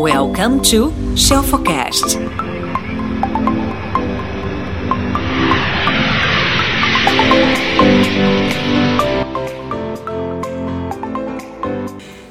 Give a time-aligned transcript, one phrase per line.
[0.00, 2.16] Welcome to Shelfocast.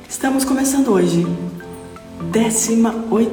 [0.07, 1.27] Estamos começando hoje,
[2.31, 3.30] 18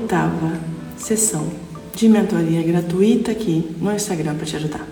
[0.97, 1.47] sessão
[1.95, 4.85] de mentoria gratuita aqui no Instagram para te ajudar.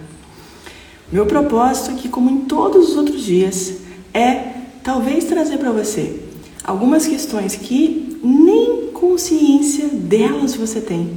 [1.11, 3.81] Meu propósito aqui, como em todos os outros dias,
[4.15, 4.53] é
[4.85, 6.21] talvez trazer para você
[6.63, 11.11] algumas questões que nem consciência delas você tem,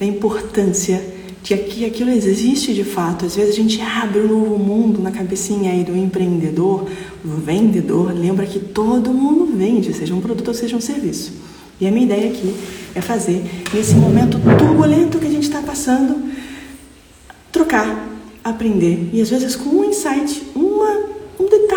[0.00, 1.04] da importância
[1.42, 3.26] de que aquilo existe de fato.
[3.26, 6.86] Às vezes a gente abre um novo mundo na cabecinha aí do empreendedor,
[7.22, 11.34] do vendedor, lembra que todo mundo vende, seja um produto ou seja um serviço.
[11.78, 12.54] E a minha ideia aqui
[12.94, 13.44] é fazer,
[13.74, 16.32] nesse momento turbulento que a gente está passando,
[17.52, 19.10] trocar, aprender.
[19.12, 21.15] E às vezes com um insight, uma, um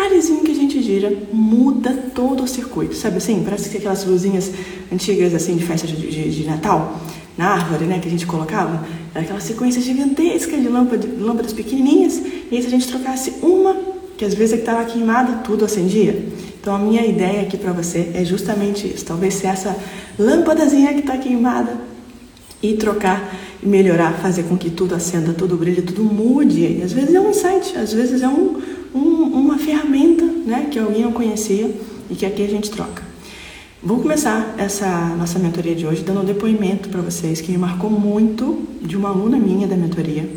[0.00, 2.94] detalhezinho que a gente gira, muda todo o circuito.
[2.94, 3.42] Sabe assim?
[3.44, 4.50] Parece que aquelas luzinhas
[4.90, 6.98] antigas assim de festa de, de, de Natal
[7.36, 8.84] na árvore, né, que a gente colocava,
[9.14, 13.74] era aquela sequência gigantesca de lâmpadas, lâmpadas pequenininhas, e aí se a gente trocasse uma,
[14.18, 16.22] que às vezes é estava queimada, tudo acendia.
[16.60, 19.74] Então a minha ideia aqui para você é justamente isso, talvez se essa
[20.18, 21.80] lâmpadazinha que está queimada
[22.62, 26.60] e trocar e melhorar, fazer com que tudo acenda, tudo brilhe, tudo mude.
[26.60, 28.60] E às vezes é um insight, às vezes é um,
[28.94, 31.74] um, uma ferramenta né, que alguém não conhecia
[32.08, 33.02] e que aqui a gente troca.
[33.82, 37.88] Vou começar essa nossa mentoria de hoje dando um depoimento para vocês que me marcou
[37.88, 40.28] muito de uma aluna minha da mentoria,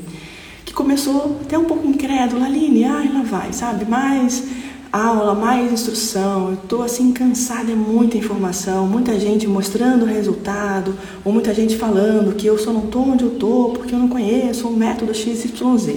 [0.64, 3.84] que começou até um pouco incrédula, Aline, ah, ela vai, sabe?
[3.84, 4.44] Mais
[4.94, 10.96] aula, mais instrução, eu estou assim cansada, é muita informação, muita gente mostrando o resultado,
[11.26, 14.08] ou muita gente falando que eu só não estou onde eu estou porque eu não
[14.08, 15.96] conheço o método XYZ.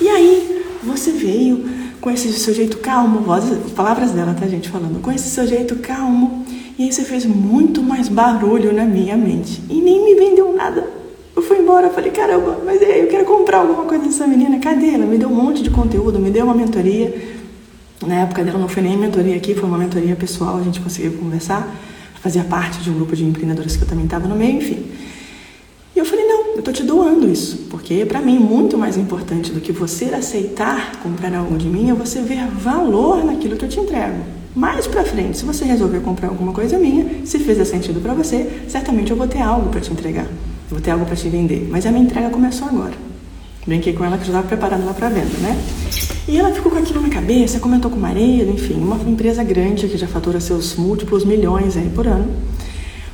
[0.00, 0.51] E aí
[0.82, 1.64] você veio
[2.00, 5.76] com esse seu jeito calmo, vozes, palavras dela, tá gente falando, com esse seu jeito
[5.76, 6.44] calmo,
[6.78, 10.84] e aí você fez muito mais barulho na minha mente e nem me vendeu nada.
[11.34, 15.06] Eu fui embora, falei, caramba, mas eu quero comprar alguma coisa dessa menina, cadê ela?
[15.06, 17.38] Me deu um monte de conteúdo, me deu uma mentoria.
[18.06, 21.12] Na época dela não foi nem mentoria aqui, foi uma mentoria pessoal, a gente conseguiu
[21.12, 21.72] conversar,
[22.20, 24.84] fazia parte de um grupo de empreendedoras que eu também estava no meio, enfim.
[25.94, 29.52] E eu falei, não, eu estou te doando isso, porque para mim muito mais importante
[29.52, 33.68] do que você aceitar comprar algo de mim é você ver valor naquilo que eu
[33.68, 34.16] te entrego.
[34.56, 38.64] Mais para frente, se você resolver comprar alguma coisa minha, se fizer sentido para você,
[38.68, 41.68] certamente eu vou ter algo para te entregar, eu vou ter algo para te vender.
[41.70, 42.94] Mas a minha entrega começou agora.
[43.66, 45.58] Brinquei com ela que já estava preparando lá para venda, né?
[46.26, 49.88] E ela ficou com aquilo na cabeça, comentou com o marido, enfim, uma empresa grande
[49.88, 52.28] que já fatura seus múltiplos milhões aí por ano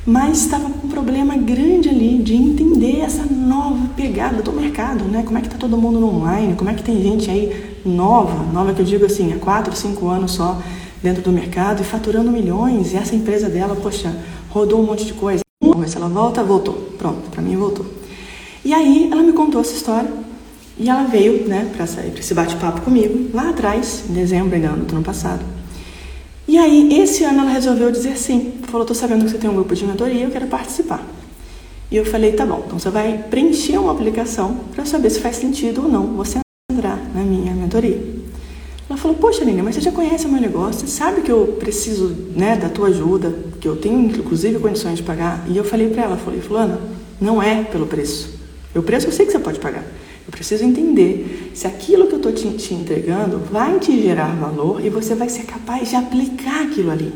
[0.09, 5.21] mas estava com um problema grande ali de entender essa nova pegada do mercado, né?
[5.23, 8.43] Como é que está todo mundo no online, como é que tem gente aí nova,
[8.51, 10.59] nova que eu digo assim, há quatro, cinco anos só
[11.03, 14.11] dentro do mercado e faturando milhões, e essa empresa dela, poxa,
[14.49, 15.41] rodou um monte de coisa.
[15.61, 16.73] Vamos ver se ela volta, voltou.
[16.97, 17.85] Pronto, para mim voltou.
[18.65, 20.11] E aí ela me contou essa história
[20.75, 25.03] e ela veio, né, para esse bate-papo comigo lá atrás, em dezembro ainda do ano
[25.03, 25.58] passado.
[26.49, 28.53] E aí, esse ano ela resolveu dizer sim.
[28.63, 31.05] Falou, tô sabendo que você tem um grupo de mentoria, eu quero participar.
[31.91, 35.35] E eu falei, tá bom, então você vai preencher uma aplicação para saber se faz
[35.35, 36.39] sentido ou não você
[36.71, 38.01] entrar na minha mentoria.
[38.89, 41.55] Ela falou, poxa, Nina, mas você já conhece o meu negócio, você sabe que eu
[41.59, 43.31] preciso né, da tua ajuda,
[43.61, 45.45] que eu tenho inclusive condições de pagar.
[45.47, 46.81] E eu falei para ela, falei, fulana,
[47.21, 48.39] não é pelo preço.
[48.73, 49.85] O preço eu sei que você pode pagar.
[50.29, 54.79] Eu preciso entender se aquilo que eu estou te, te entregando vai te gerar valor
[54.85, 57.11] e você vai ser capaz de aplicar aquilo ali.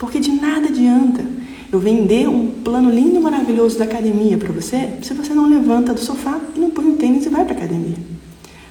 [0.00, 1.24] Porque de nada adianta
[1.72, 6.00] eu vender um plano lindo, maravilhoso da academia para você se você não levanta do
[6.00, 7.98] sofá e não põe o tênis e vai para a academia.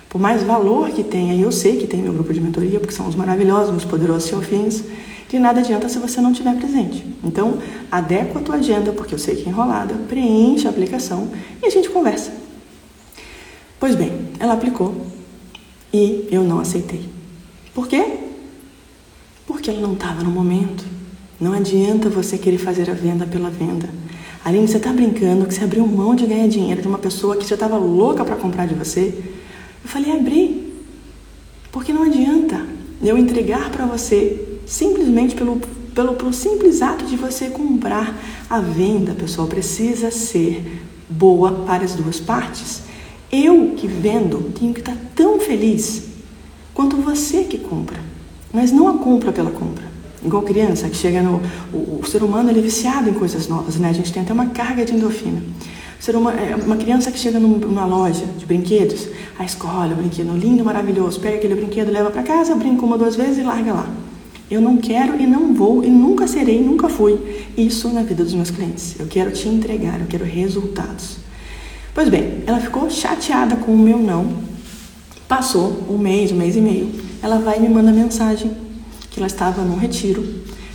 [0.09, 2.93] Por mais valor que tenha, e eu sei que tem meu grupo de mentoria, porque
[2.93, 4.83] são os maravilhosos, os poderosos selfins,
[5.29, 7.05] de nada adianta se você não estiver presente.
[7.23, 7.59] Então,
[7.89, 11.29] adequa a tua agenda, porque eu sei que é enrolada, preenche a aplicação
[11.61, 12.43] e a gente conversa.
[13.83, 14.95] Pois bem, ela aplicou
[15.91, 17.01] e eu não aceitei.
[17.73, 18.01] Por quê?
[19.45, 20.85] Porque ela não estava no momento.
[21.37, 23.89] Não adianta você querer fazer a venda pela venda.
[24.45, 27.45] Aline, você está brincando que você abriu mão de ganhar dinheiro de uma pessoa que
[27.45, 29.21] já estava louca para comprar de você?
[29.83, 30.81] Eu falei, abri.
[31.69, 32.65] Porque não adianta
[33.01, 35.59] eu entregar para você simplesmente pelo,
[35.93, 38.17] pelo, pelo simples ato de você comprar.
[38.49, 42.92] A venda, pessoal, precisa ser boa para as duas partes.
[43.35, 46.03] Eu que vendo tenho que estar tão feliz
[46.71, 47.99] quanto você que compra,
[48.53, 49.91] mas não a compra pela compra.
[50.23, 51.41] Igual criança que chega no.
[51.73, 53.89] O, o ser humano ele é viciado em coisas novas, né?
[53.89, 55.41] A gente tem até uma carga de endorfina.
[55.99, 59.07] Ser humano, é uma criança que chega numa loja de brinquedos,
[59.39, 63.15] a escolhe o brinquedo lindo, maravilhoso, pega aquele brinquedo, leva para casa, brinca uma duas
[63.15, 63.89] vezes e larga lá.
[64.51, 67.17] Eu não quero e não vou e nunca serei, nunca fui
[67.57, 68.95] isso na vida dos meus clientes.
[68.99, 71.22] Eu quero te entregar, eu quero resultados.
[71.93, 74.33] Pois bem, ela ficou chateada com o meu não.
[75.27, 76.91] Passou um mês, um mês e meio.
[77.21, 78.51] Ela vai e me manda mensagem
[79.11, 80.25] que ela estava num retiro.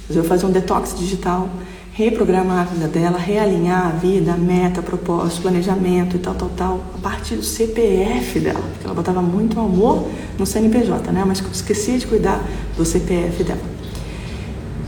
[0.09, 1.49] Eu fazer um detox digital,
[1.93, 6.81] reprogramar a vida dela, realinhar a vida, a meta, propósito, planejamento e tal, tal, tal,
[6.95, 11.25] a partir do CPF dela, porque ela botava muito amor no CNPJ, né?
[11.27, 12.41] Mas esquecia de cuidar
[12.77, 13.61] do CPF dela.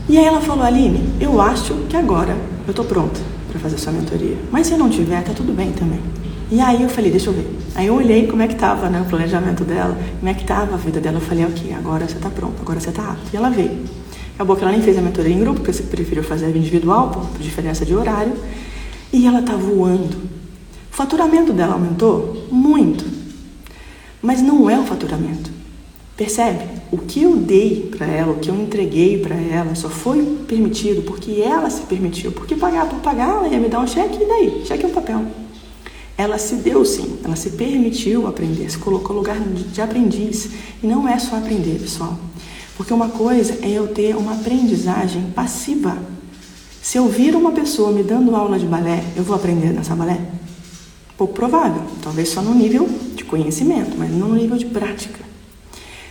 [0.07, 3.19] E aí ela falou, Aline, eu acho que agora eu tô pronta
[3.51, 4.37] para fazer sua mentoria.
[4.49, 5.99] Mas se não tiver, tá tudo bem também.
[6.51, 7.47] E aí eu falei, deixa eu ver.
[7.73, 10.73] Aí eu olhei como é que tava né, o planejamento dela, como é que tava
[10.73, 11.15] a vida dela.
[11.15, 13.29] Eu falei, ok, agora você tá pronta, agora você tá apta.
[13.31, 13.79] E ela veio.
[14.35, 17.41] Acabou que ela nem fez a mentoria em grupo, porque você preferiu fazer individual, por
[17.41, 18.33] diferença de horário.
[19.13, 20.17] E ela tá voando.
[20.91, 23.05] O faturamento dela aumentou muito.
[24.21, 25.49] Mas não é o faturamento.
[26.17, 26.65] Percebe?
[26.91, 31.01] O que eu dei para ela, o que eu entreguei para ela, só foi permitido
[31.03, 32.33] porque ela se permitiu.
[32.33, 34.65] Porque pagar por pagar, ela ia me dar um cheque e daí?
[34.65, 35.25] Cheque é um papel.
[36.21, 40.51] Ela se deu sim, ela se permitiu aprender, se colocou lugar de aprendiz.
[40.83, 42.15] E não é só aprender, pessoal.
[42.77, 45.97] Porque uma coisa é eu ter uma aprendizagem passiva.
[46.79, 50.21] Se eu vir uma pessoa me dando aula de balé, eu vou aprender nessa balé?
[51.17, 55.25] Pouco provável, talvez só no nível de conhecimento, mas não no nível de prática.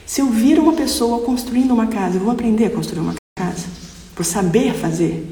[0.05, 3.69] Se eu vir uma pessoa construindo uma casa, eu vou aprender a construir uma casa,
[4.17, 5.30] por saber fazer.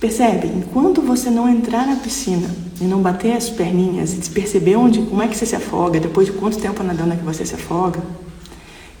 [0.00, 0.48] Percebe?
[0.48, 2.50] Enquanto você não entrar na piscina
[2.80, 6.26] e não bater as perninhas e perceber onde, como é que você se afoga, depois
[6.26, 8.02] de quanto tempo nadando é que você se afoga,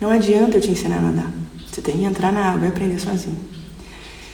[0.00, 1.32] não adianta eu te ensinar a nadar.
[1.70, 3.36] Você tem que entrar na água e aprender sozinho.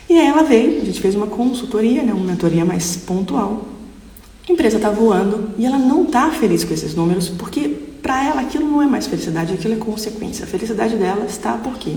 [0.09, 3.67] E aí ela veio, a gente fez uma consultoria, né, uma mentoria mais pontual.
[4.49, 7.69] A empresa está voando e ela não está feliz com esses números, porque
[8.03, 10.45] para ela aquilo não é mais felicidade, aquilo é consequência.
[10.45, 11.97] A felicidade dela está porque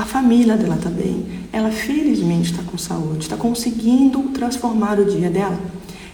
[0.00, 5.58] a família dela bem, ela felizmente está com saúde, está conseguindo transformar o dia dela.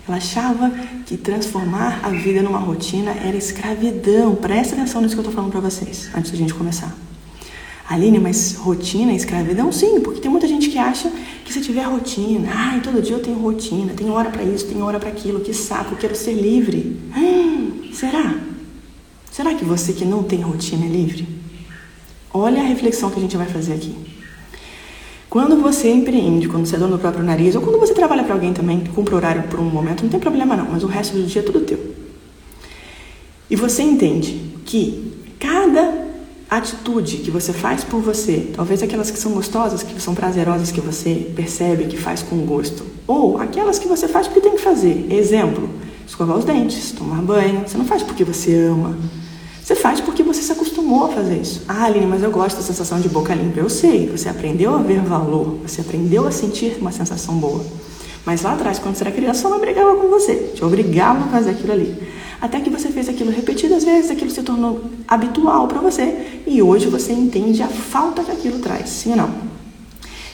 [0.09, 0.71] Ela achava
[1.05, 4.35] que transformar a vida numa rotina era escravidão.
[4.35, 6.93] Presta atenção nisso que eu estou falando para vocês, antes da gente começar.
[7.89, 9.71] Aline, mas rotina é escravidão?
[9.71, 11.09] Sim, porque tem muita gente que acha
[11.45, 14.85] que se tiver rotina, ai, todo dia eu tenho rotina, tenho hora para isso, tenho
[14.85, 17.01] hora para aquilo, que saco, quero ser livre.
[17.17, 18.35] Hum, será?
[19.31, 21.46] Será que você que não tem rotina é livre?
[22.39, 23.97] Olha a reflexão que a gente vai fazer aqui.
[25.31, 28.35] Quando você empreende, quando você é dono do próprio nariz, ou quando você trabalha para
[28.35, 31.25] alguém também, cumpre horário por um momento, não tem problema não, mas o resto do
[31.25, 31.95] dia é tudo teu.
[33.49, 36.07] E você entende que cada
[36.51, 40.81] atitude que você faz por você, talvez aquelas que são gostosas, que são prazerosas, que
[40.81, 45.07] você percebe que faz com gosto, ou aquelas que você faz porque tem que fazer.
[45.11, 45.71] Exemplo,
[46.07, 47.67] escovar os dentes, tomar banho.
[47.67, 48.97] Você não faz porque você ama,
[49.67, 51.63] você faz porque você se acostumou a fazer isso.
[51.67, 53.59] Ah, Aline, mas eu gosto da sensação de boca limpa.
[53.59, 57.65] Eu sei, você aprendeu a ver valor, você aprendeu a sentir uma sensação boa.
[58.25, 61.51] Mas lá atrás, quando você era criança, mãe brigava com você, te obrigava a fazer
[61.51, 61.97] aquilo ali.
[62.41, 66.87] Até que você fez aquilo repetidas vezes, aquilo se tornou habitual para você e hoje
[66.87, 69.31] você entende a falta que aquilo traz, sim ou não?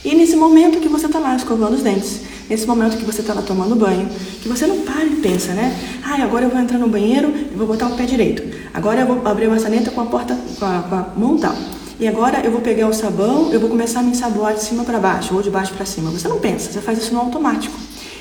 [0.04, 3.34] E nesse momento que você está lá escovando os dentes, nesse momento que você está
[3.34, 4.08] lá tomando banho,
[4.40, 5.76] que você não para e pensa, né?
[6.04, 8.42] Ah, agora eu vou entrar no banheiro e vou botar o pé direito.
[8.74, 11.54] Agora eu vou abrir a maçaneta com a porta, com a, com a mão tal.
[12.00, 14.84] E agora eu vou pegar o sabão, eu vou começar a me ensaboar de cima
[14.84, 16.10] para baixo ou de baixo para cima.
[16.10, 17.78] Você não pensa, você faz isso no automático.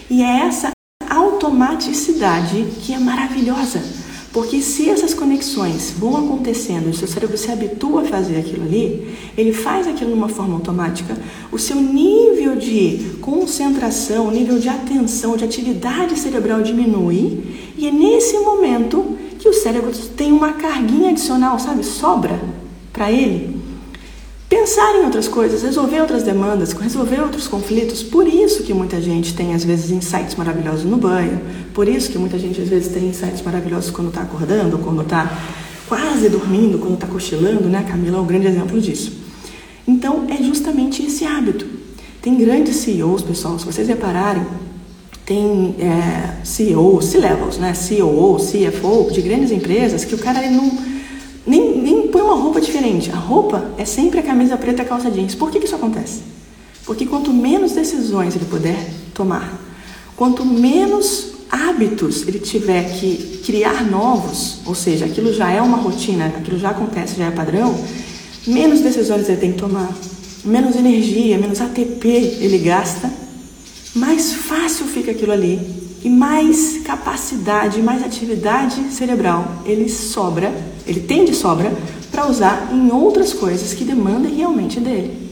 [0.09, 0.71] E é essa
[1.09, 3.81] automaticidade que é maravilhosa.
[4.33, 9.15] Porque se essas conexões vão acontecendo, o seu cérebro se habitua a fazer aquilo ali,
[9.37, 11.17] ele faz aquilo de uma forma automática,
[11.51, 17.43] o seu nível de concentração, o nível de atenção, de atividade cerebral diminui,
[17.77, 21.83] e é nesse momento que o cérebro tem uma carguinha adicional, sabe?
[21.83, 22.39] Sobra
[22.93, 23.60] para ele
[24.51, 28.03] pensar em outras coisas, resolver outras demandas, resolver outros conflitos.
[28.03, 31.39] Por isso que muita gente tem às vezes insights maravilhosos no banho,
[31.73, 35.41] por isso que muita gente às vezes tem insights maravilhosos quando está acordando, quando está
[35.87, 37.77] quase dormindo, quando está cochilando, né?
[37.77, 39.13] A Camila é um grande exemplo disso.
[39.87, 41.65] Então é justamente esse hábito.
[42.21, 44.45] Tem grandes CEOs, pessoal, se vocês repararem,
[45.25, 47.73] tem é, CEOs, C-levels, né?
[47.73, 50.90] CEO, CFO de grandes empresas que o cara ele não
[51.51, 53.11] nem, nem põe uma roupa diferente.
[53.11, 55.35] A roupa é sempre a camisa preta e a calça jeans.
[55.35, 56.21] Por que, que isso acontece?
[56.85, 58.77] Porque quanto menos decisões ele puder
[59.13, 59.59] tomar,
[60.15, 66.27] quanto menos hábitos ele tiver que criar novos, ou seja, aquilo já é uma rotina,
[66.27, 67.77] aquilo já acontece, já é padrão,
[68.47, 69.91] menos decisões ele tem que tomar,
[70.45, 73.11] menos energia, menos ATP ele gasta,
[73.93, 75.59] mais fácil fica aquilo ali
[76.01, 81.71] e mais capacidade, mais atividade cerebral ele sobra, ele tem de sobra
[82.11, 85.29] para usar em outras coisas que demandem realmente dele.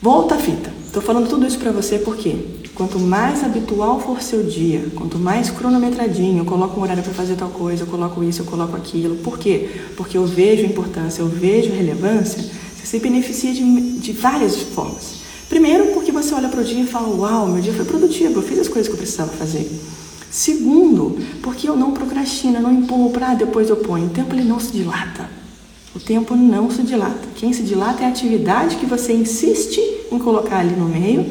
[0.00, 0.72] Volta a fita.
[0.86, 2.36] Estou falando tudo isso para você porque
[2.74, 7.34] quanto mais habitual for seu dia, quanto mais cronometradinho, eu coloco um horário para fazer
[7.34, 9.16] tal coisa, eu coloco isso, eu coloco aquilo.
[9.16, 9.68] Por quê?
[9.96, 15.16] Porque eu vejo importância, eu vejo relevância, você se beneficia de, de várias formas.
[15.48, 18.42] Primeiro, porque você olha para o dia e fala: Uau, meu dia foi produtivo, eu
[18.42, 19.70] fiz as coisas que eu precisava fazer.
[20.30, 24.06] Segundo, porque eu não procrastino, eu não empurro para depois eu ponho.
[24.06, 25.28] O tempo ele não se dilata.
[25.94, 27.26] O tempo não se dilata.
[27.36, 29.80] Quem se dilata é a atividade que você insiste
[30.12, 31.24] em colocar ali no meio.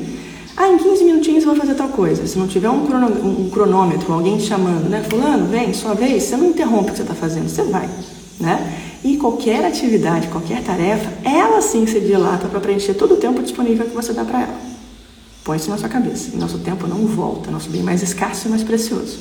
[0.58, 2.26] Ah, em 15 minutinhos eu vou fazer tal coisa.
[2.26, 5.04] Se não tiver um, um cronômetro, alguém te chamando, né?
[5.08, 7.90] Fulano, vem, sua vez, você não interrompe o que você está fazendo, você vai,
[8.40, 8.82] né?
[9.04, 13.86] E qualquer atividade, qualquer tarefa, ela sim se dilata para preencher todo o tempo disponível
[13.86, 14.65] que você dá para ela.
[15.46, 16.32] Põe isso na sua cabeça.
[16.34, 19.20] E nosso tempo não volta, nosso bem mais escasso e mais precioso.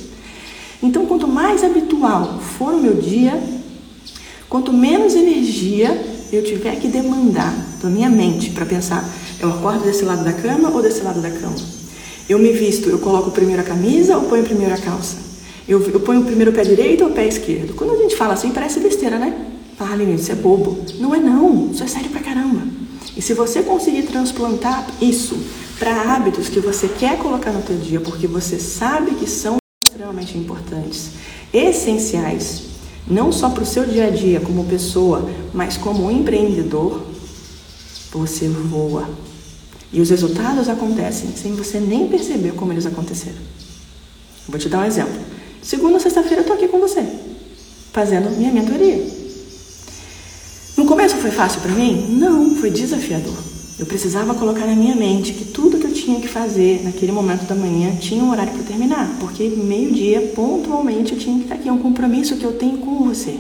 [0.83, 3.40] Então, quanto mais habitual for o meu dia,
[4.49, 6.02] quanto menos energia
[6.33, 9.07] eu tiver que demandar da minha mente para pensar,
[9.38, 11.57] eu acordo desse lado da cama ou desse lado da cama?
[12.26, 15.19] Eu me visto, eu coloco primeiro a camisa ou ponho primeiro a calça?
[15.69, 17.75] Eu, eu ponho primeiro o pé direito ou o pé esquerdo?
[17.75, 19.47] Quando a gente fala assim, parece besteira, né?
[19.76, 20.78] Fala, Aline, isso é bobo.
[20.99, 22.62] Não é não, isso é sério pra caramba.
[23.14, 25.38] E se você conseguir transplantar isso
[25.78, 30.37] para hábitos que você quer colocar no teu dia, porque você sabe que são extremamente
[30.38, 31.11] importantes,
[31.52, 32.62] essenciais,
[33.07, 37.02] não só para o seu dia a dia como pessoa, mas como empreendedor,
[38.12, 39.09] você voa.
[39.93, 43.38] E os resultados acontecem sem você nem perceber como eles aconteceram.
[44.49, 45.14] Vou te dar um exemplo.
[45.62, 47.07] Segunda, sexta-feira, eu estou aqui com você,
[47.93, 49.04] fazendo minha mentoria.
[50.76, 52.16] No começo foi fácil para mim?
[52.19, 53.53] Não, foi desafiador.
[53.76, 57.45] Eu precisava colocar na minha mente que tudo que eu tinha que fazer naquele momento
[57.45, 61.69] da manhã tinha um horário para terminar, porque meio-dia, pontualmente, eu tinha que estar aqui.
[61.69, 63.37] É um compromisso que eu tenho com você.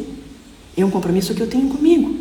[0.76, 2.16] É um compromisso que eu tenho comigo.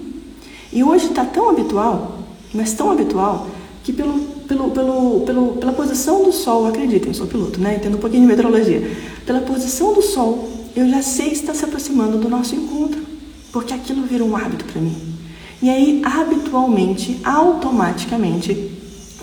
[0.72, 2.20] E hoje está tão habitual,
[2.53, 3.48] mas tão habitual,
[3.84, 7.77] que pelo, pelo, pelo, pelo, pela posição do sol, acreditem, eu sou piloto, né?
[7.77, 8.96] Entendo um pouquinho de meteorologia.
[9.25, 13.01] Pela posição do sol, eu já sei está se aproximando do nosso encontro
[13.51, 15.12] porque aquilo vira um hábito para mim.
[15.63, 18.70] E aí, habitualmente, automaticamente,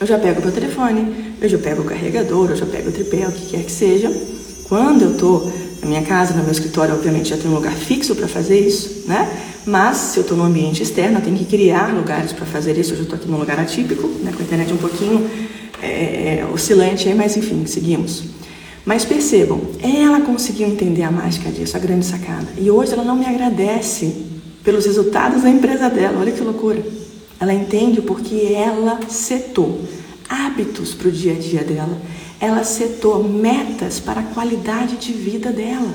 [0.01, 3.29] eu já pego meu telefone, eu já pego o carregador, eu já pego o tripé,
[3.29, 4.11] o que quer que seja.
[4.67, 8.15] Quando eu estou na minha casa, no meu escritório, obviamente já tem um lugar fixo
[8.15, 9.31] para fazer isso, né?
[9.67, 12.95] Mas se eu estou no ambiente externo, eu tenho que criar lugares para fazer isso.
[12.95, 14.33] Eu já estou aqui num lugar atípico, né?
[14.35, 15.29] com a internet um pouquinho
[15.83, 18.25] é oscilante aí, mas enfim, seguimos.
[18.87, 22.49] Mas percebam, ela conseguiu entender a mágica disso, a grande sacada.
[22.57, 26.21] E hoje ela não me agradece pelos resultados da empresa dela.
[26.21, 26.83] Olha que loucura.
[27.39, 29.81] Ela entende porque ela setou
[30.29, 31.97] hábitos para o dia a dia dela.
[32.39, 35.95] Ela setou metas para a qualidade de vida dela.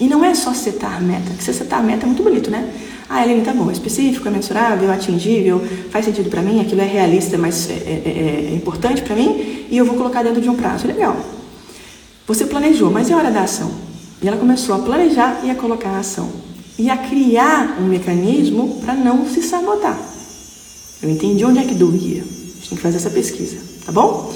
[0.00, 2.72] E não é só setar meta, porque você setar meta é muito bonito, né?
[3.08, 6.80] Ah, Helene, tá bom, é específico, é mensurável, é atingível, faz sentido para mim, aquilo
[6.80, 10.40] é realista, mas é, é, é, é importante para mim, e eu vou colocar dentro
[10.40, 10.86] de um prazo.
[10.86, 11.16] Legal.
[12.26, 13.70] Você planejou, mas é hora da ação.
[14.22, 16.30] E ela começou a planejar e a colocar a ação.
[16.82, 19.96] E a criar um mecanismo para não se sabotar.
[21.00, 22.22] Eu entendi onde é que doía.
[22.22, 24.34] A gente tem que fazer essa pesquisa, tá bom?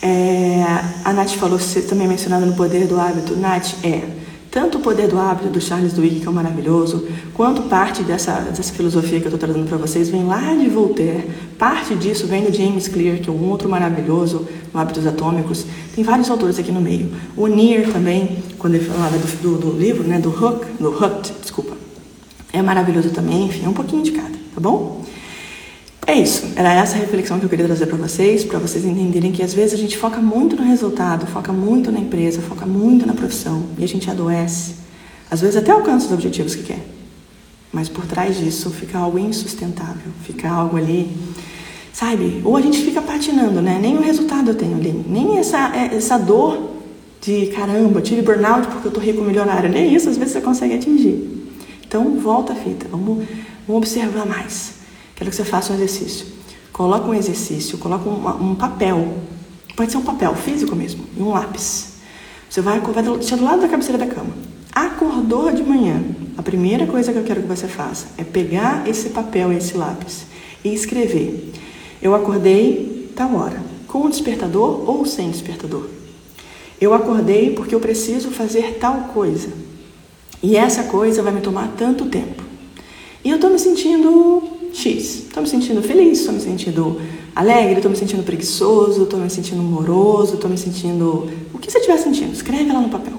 [0.00, 0.62] É,
[1.04, 3.34] a Nath falou, você também mencionado no poder do hábito.
[3.34, 4.04] Nath, é.
[4.52, 8.72] Tanto o poder do hábito do Charles Duhigg, que é maravilhoso, quanto parte dessa, dessa
[8.72, 11.28] filosofia que eu estou trazendo para vocês vem lá de Voltaire.
[11.58, 15.66] Parte disso vem do James Clear, que é um outro maravilhoso, no Hábitos Atômicos.
[15.92, 17.10] Tem vários autores aqui no meio.
[17.36, 21.32] O Near também, quando ele falava do, do, do livro, né, do Hook, do Hooked,
[21.42, 21.79] desculpa,
[22.52, 23.46] é maravilhoso também.
[23.46, 25.00] Enfim, é um pouquinho de cada, tá bom?
[26.06, 29.44] É isso, era essa reflexão que eu queria trazer para vocês, para vocês entenderem que
[29.44, 33.12] às vezes a gente foca muito no resultado, foca muito na empresa, foca muito na
[33.12, 34.74] profissão e a gente adoece.
[35.30, 36.84] Às vezes até alcança os objetivos que quer,
[37.72, 41.16] mas por trás disso fica algo insustentável, fica algo ali,
[41.92, 42.40] sabe?
[42.44, 43.78] Ou a gente fica patinando, né?
[43.80, 46.72] Nem o resultado eu tenho ali, nem essa, é, essa dor
[47.20, 50.74] de caramba, tive burnout porque eu tô rico milionário, nem isso às vezes você consegue
[50.74, 51.39] atingir.
[51.90, 53.26] Então volta a fita, vamos,
[53.66, 54.74] vamos observar mais.
[55.16, 56.24] Quero que você faça um exercício.
[56.72, 59.18] Coloca um exercício, coloca um, um papel.
[59.74, 61.94] Pode ser um papel físico mesmo, e um lápis.
[62.48, 64.30] Você vai, vai deixar do lado da cabeceira da cama.
[64.72, 66.00] Acordou de manhã.
[66.38, 69.76] A primeira coisa que eu quero que você faça é pegar esse papel e esse
[69.76, 70.26] lápis
[70.62, 71.52] e escrever.
[72.00, 75.88] Eu acordei tal hora, com o despertador ou sem despertador.
[76.80, 79.69] Eu acordei porque eu preciso fazer tal coisa.
[80.42, 82.42] E essa coisa vai me tomar tanto tempo.
[83.24, 84.42] E eu estou me sentindo
[84.72, 85.26] X.
[85.26, 87.00] Estou me sentindo feliz, estou me sentindo
[87.34, 91.30] alegre, estou me sentindo preguiçoso, estou me sentindo moroso, estou me sentindo.
[91.52, 93.14] O que você estiver sentindo, escreve lá no papel.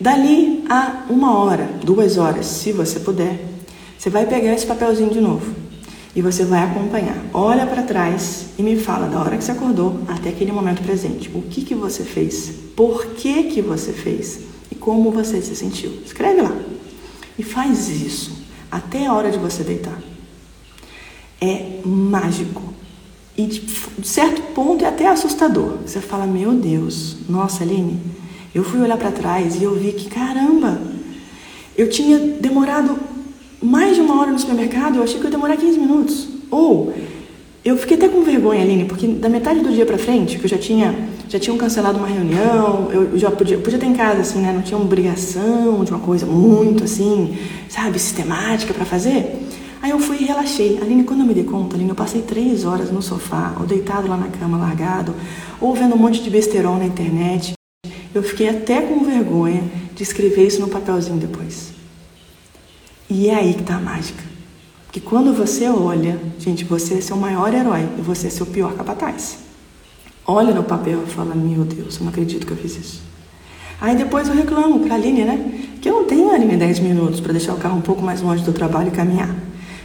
[0.00, 3.38] Dali a uma hora, duas horas, se você puder,
[3.98, 5.54] você vai pegar esse papelzinho de novo
[6.16, 7.22] E você vai acompanhar.
[7.34, 11.30] Olha para trás e me fala da hora que você acordou até aquele momento presente.
[11.34, 12.50] O que, que você fez?
[12.74, 14.40] Por que, que você fez?
[14.70, 15.90] E como você se sentiu?
[16.04, 16.56] Escreve lá.
[17.38, 18.32] E faz isso
[18.70, 19.98] até a hora de você deitar.
[21.40, 22.62] É mágico.
[23.36, 23.62] E de
[24.06, 25.78] certo ponto é até assustador.
[25.84, 27.98] Você fala, meu Deus, nossa, Aline,
[28.54, 30.80] eu fui olhar para trás e eu vi que, caramba,
[31.76, 32.98] eu tinha demorado
[33.62, 36.28] mais de uma hora no supermercado, eu achei que eu ia demorar 15 minutos.
[36.50, 36.92] Ou
[37.64, 40.48] eu fiquei até com vergonha, Aline, porque da metade do dia para frente, que eu
[40.48, 40.94] já tinha
[41.30, 44.52] já tinham cancelado uma reunião, eu já podia, podia ter em casa, assim, né?
[44.52, 49.38] Não tinha obrigação de uma coisa muito, assim, sabe, sistemática para fazer.
[49.80, 50.80] Aí eu fui e relaxei.
[50.82, 54.08] Aline, quando eu me dei conta, Aline, eu passei três horas no sofá, ou deitado
[54.08, 55.14] lá na cama, largado,
[55.60, 57.52] ou vendo um monte de besterol na internet.
[58.12, 59.62] Eu fiquei até com vergonha
[59.94, 61.70] de escrever isso no papelzinho depois.
[63.08, 64.24] E é aí que tá a mágica.
[64.86, 68.74] Porque quando você olha, gente, você é seu maior herói e você é seu pior
[68.74, 69.49] capataz.
[70.30, 73.02] Olha no papel e fala: Meu Deus, eu não acredito que eu fiz isso.
[73.80, 75.52] Aí depois eu reclamo para a Aline, né?
[75.80, 78.44] Que eu não tenho, Aline, 10 minutos para deixar o carro um pouco mais longe
[78.44, 79.34] do trabalho e caminhar.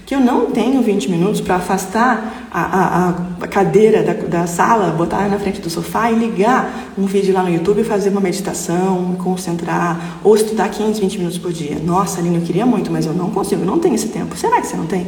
[0.06, 3.10] Que eu não tenho 20 minutos para afastar a, a,
[3.42, 7.42] a cadeira da, da, sala, botar na frente do sofá e ligar um vídeo lá
[7.42, 11.80] no YouTube e fazer uma meditação, me concentrar, ou estudar 15, 20 minutos por dia.
[11.80, 14.38] Nossa, Aline, eu queria muito, mas eu não consigo, eu não tenho esse tempo.
[14.38, 15.08] Será que você não tem?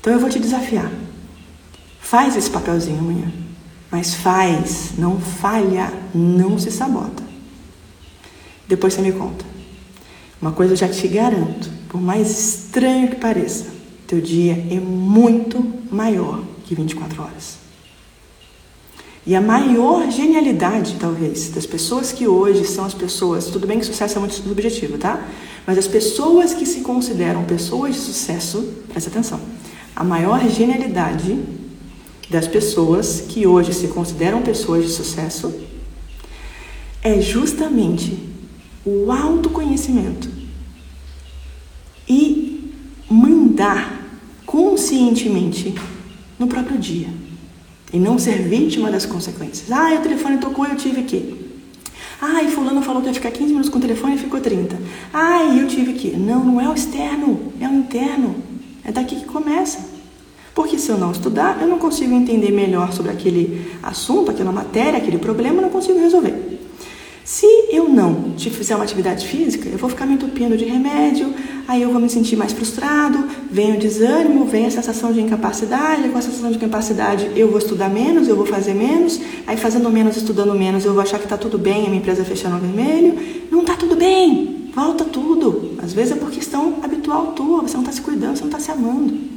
[0.00, 0.90] Então eu vou te desafiar.
[2.00, 3.45] Faz esse papelzinho amanhã.
[3.90, 7.22] Mas faz, não falha, não se sabota.
[8.68, 9.44] Depois você me conta.
[10.40, 13.66] Uma coisa eu já te garanto, por mais estranho que pareça,
[14.06, 17.66] teu dia é muito maior que 24 horas.
[19.26, 23.86] E a maior genialidade, talvez, das pessoas que hoje são as pessoas, tudo bem que
[23.86, 25.26] sucesso é muito subjetivo, tá?
[25.66, 29.40] Mas as pessoas que se consideram pessoas de sucesso, presta atenção,
[29.96, 31.36] a maior genialidade
[32.28, 35.54] das pessoas que hoje se consideram pessoas de sucesso
[37.02, 38.18] é justamente
[38.84, 40.28] o autoconhecimento
[42.08, 42.72] e
[43.08, 44.04] mandar
[44.44, 45.74] conscientemente
[46.38, 47.08] no próprio dia
[47.92, 49.70] e não ser vítima das consequências.
[49.70, 51.46] Ah, o telefone tocou, eu tive que.
[52.20, 54.76] Ah, e fulano falou que ia ficar 15 minutos com o telefone e ficou 30.
[55.12, 56.16] Ah, eu tive que.
[56.16, 58.36] Não, não é o externo, é o interno.
[58.84, 59.85] É daqui que começa.
[60.56, 64.96] Porque se eu não estudar, eu não consigo entender melhor sobre aquele assunto, aquela matéria,
[64.96, 66.58] aquele problema, eu não consigo resolver.
[67.22, 71.34] Se eu não fizer uma atividade física, eu vou ficar me entupindo de remédio,
[71.68, 76.08] aí eu vou me sentir mais frustrado, vem o desânimo, vem a sensação de incapacidade,
[76.08, 79.90] com a sensação de incapacidade eu vou estudar menos, eu vou fazer menos, aí fazendo
[79.90, 83.14] menos, estudando menos, eu vou achar que está tudo bem, a minha empresa fechando vermelho.
[83.50, 85.72] Não está tudo bem, volta tudo.
[85.82, 88.58] Às vezes é por questão habitual tua, você não está se cuidando, você não está
[88.58, 89.35] se amando.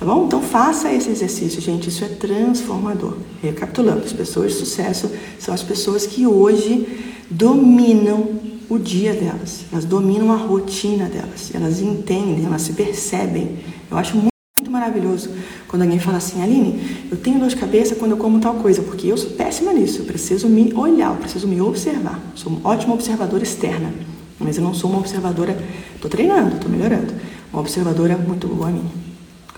[0.00, 0.24] Tá bom?
[0.24, 1.90] Então faça esse exercício, gente.
[1.90, 3.18] Isso é transformador.
[3.42, 6.88] Recapitulando, as pessoas de sucesso são as pessoas que hoje
[7.28, 9.66] dominam o dia delas.
[9.70, 11.50] Elas dominam a rotina delas.
[11.54, 13.58] Elas entendem, elas se percebem.
[13.90, 14.30] Eu acho muito,
[14.70, 15.28] maravilhoso
[15.68, 18.80] quando alguém fala assim, Aline, eu tenho dor de cabeça quando eu como tal coisa,
[18.80, 19.98] porque eu sou péssima nisso.
[19.98, 22.18] Eu preciso me olhar, eu preciso me observar.
[22.34, 23.92] Sou uma ótima observadora externa,
[24.38, 25.58] mas eu não sou uma observadora.
[25.94, 27.12] Estou treinando, estou melhorando.
[27.52, 28.99] Uma observadora muito boa minha.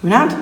[0.02, 0.36] Combinado?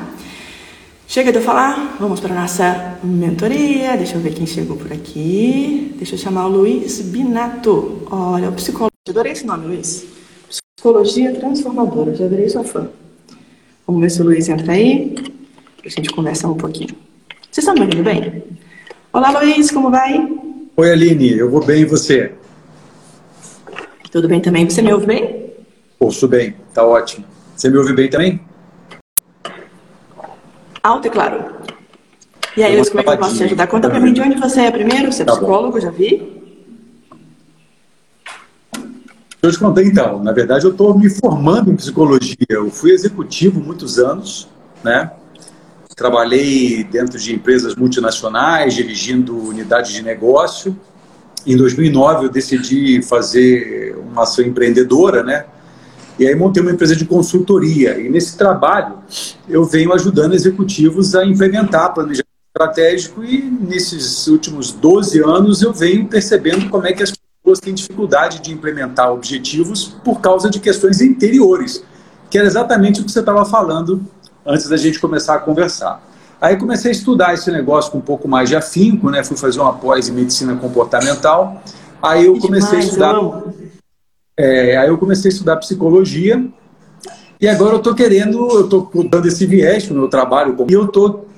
[1.06, 3.94] Chega de eu falar, vamos para a nossa mentoria.
[3.94, 5.92] Deixa eu ver quem chegou por aqui.
[5.96, 8.00] Deixa eu chamar o Luiz Binato.
[8.10, 8.90] Olha, o psicólogo.
[9.06, 10.06] Adorei esse nome, Luiz.
[10.48, 12.14] Psicologia transformadora.
[12.14, 12.88] Já virei sua fã.
[13.86, 15.14] Vamos ver se o Luiz entra aí.
[15.76, 16.96] Para a gente conversar um pouquinho.
[17.50, 18.42] Vocês estão me ouvindo bem?
[19.12, 20.26] Olá, Luiz, como vai?
[20.74, 21.36] Oi, Aline.
[21.36, 22.32] Eu vou bem e você?
[24.10, 24.64] Tudo bem também.
[24.70, 25.52] Você me ouve bem?
[25.98, 26.54] Ouço bem.
[26.72, 27.26] Tá ótimo.
[27.54, 28.40] Você me ouve bem também?
[30.82, 31.60] Alto e claro.
[32.56, 33.66] E aí, como é que eu posso te ajudar?
[33.66, 35.12] Conta pra mim de onde você é primeiro.
[35.12, 35.80] Você é tá psicólogo, bom.
[35.80, 36.40] já vi?
[39.42, 40.22] Eu te contei então.
[40.22, 42.36] Na verdade, eu estou me formando em psicologia.
[42.48, 44.48] Eu fui executivo muitos anos,
[44.82, 45.12] né?
[45.96, 50.76] Trabalhei dentro de empresas multinacionais, dirigindo unidades de negócio.
[51.46, 55.44] Em 2009, eu decidi fazer uma ação empreendedora, né?
[56.20, 57.98] E aí montei uma empresa de consultoria.
[57.98, 58.98] E nesse trabalho
[59.48, 66.06] eu venho ajudando executivos a implementar planejamento estratégico e nesses últimos 12 anos eu venho
[66.06, 71.00] percebendo como é que as pessoas têm dificuldade de implementar objetivos por causa de questões
[71.00, 71.82] interiores,
[72.28, 74.04] que era exatamente o que você estava falando
[74.44, 76.06] antes da gente começar a conversar.
[76.38, 79.24] Aí comecei a estudar esse negócio com um pouco mais de afinco, né?
[79.24, 81.62] Fui fazer uma pós em medicina comportamental.
[82.02, 83.69] Aí eu comecei demais, a estudar.
[84.40, 86.42] É, aí eu comecei a estudar psicologia
[87.38, 90.86] E agora eu estou querendo, eu estou dando esse viés no meu trabalho e eu
[90.86, 91.28] estou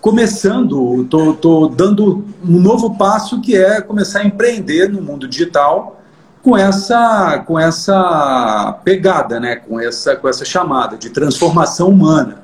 [0.00, 6.02] começando, estou dando um novo passo que é começar a empreender no mundo digital
[6.42, 9.54] com essa, com essa pegada, né?
[9.54, 12.42] com, essa, com essa chamada de transformação humana.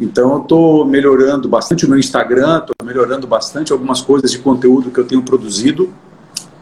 [0.00, 4.90] Então, eu estou melhorando bastante o meu Instagram, estou melhorando bastante algumas coisas de conteúdo
[4.90, 5.94] que eu tenho produzido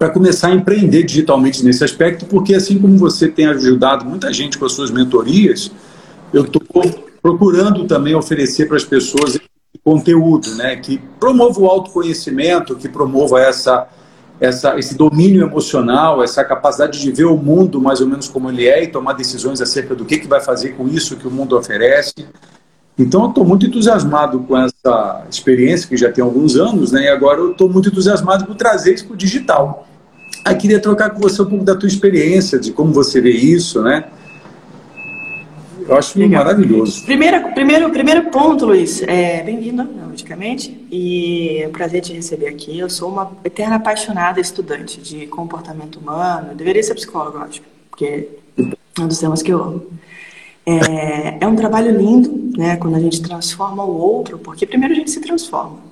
[0.01, 4.57] para começar a empreender digitalmente nesse aspecto, porque assim como você tem ajudado muita gente
[4.57, 5.71] com as suas mentorias,
[6.33, 6.63] eu estou
[7.21, 9.39] procurando também oferecer para as pessoas
[9.85, 13.89] conteúdo, né, que promova o autoconhecimento, que promova essa,
[14.41, 18.67] essa, esse domínio emocional, essa capacidade de ver o mundo mais ou menos como ele
[18.67, 21.59] é e tomar decisões acerca do que, que vai fazer com isso que o mundo
[21.59, 22.15] oferece.
[22.99, 27.05] Então, eu estou muito entusiasmado com essa experiência, que já tem alguns anos, né?
[27.05, 29.87] e agora eu estou muito entusiasmado por trazer isso para o digital.
[30.45, 33.83] Aí queria trocar com você um pouco da tua experiência, de como você vê isso,
[33.83, 34.05] né?
[35.87, 36.45] Eu acho Legal.
[36.45, 37.05] maravilhoso.
[37.05, 39.03] Primeiro, primeiro, primeiro ponto, Luiz.
[39.03, 40.87] É, Bem-vindo, logicamente.
[40.91, 42.79] E é um prazer te receber aqui.
[42.79, 46.49] Eu sou uma eterna apaixonada estudante de comportamento humano.
[46.51, 49.87] Eu deveria ser psicóloga, lógico, porque é um dos temas que eu amo.
[50.65, 52.77] É, é um trabalho lindo, né?
[52.77, 55.90] Quando a gente transforma o outro, porque primeiro a gente se transforma.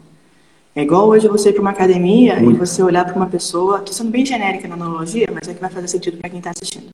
[0.79, 2.55] É igual hoje você ir para uma academia Muito.
[2.55, 5.61] e você olhar para uma pessoa, estou sendo bem genérica na analogia, mas é que
[5.61, 6.91] vai fazer sentido para quem está assistindo.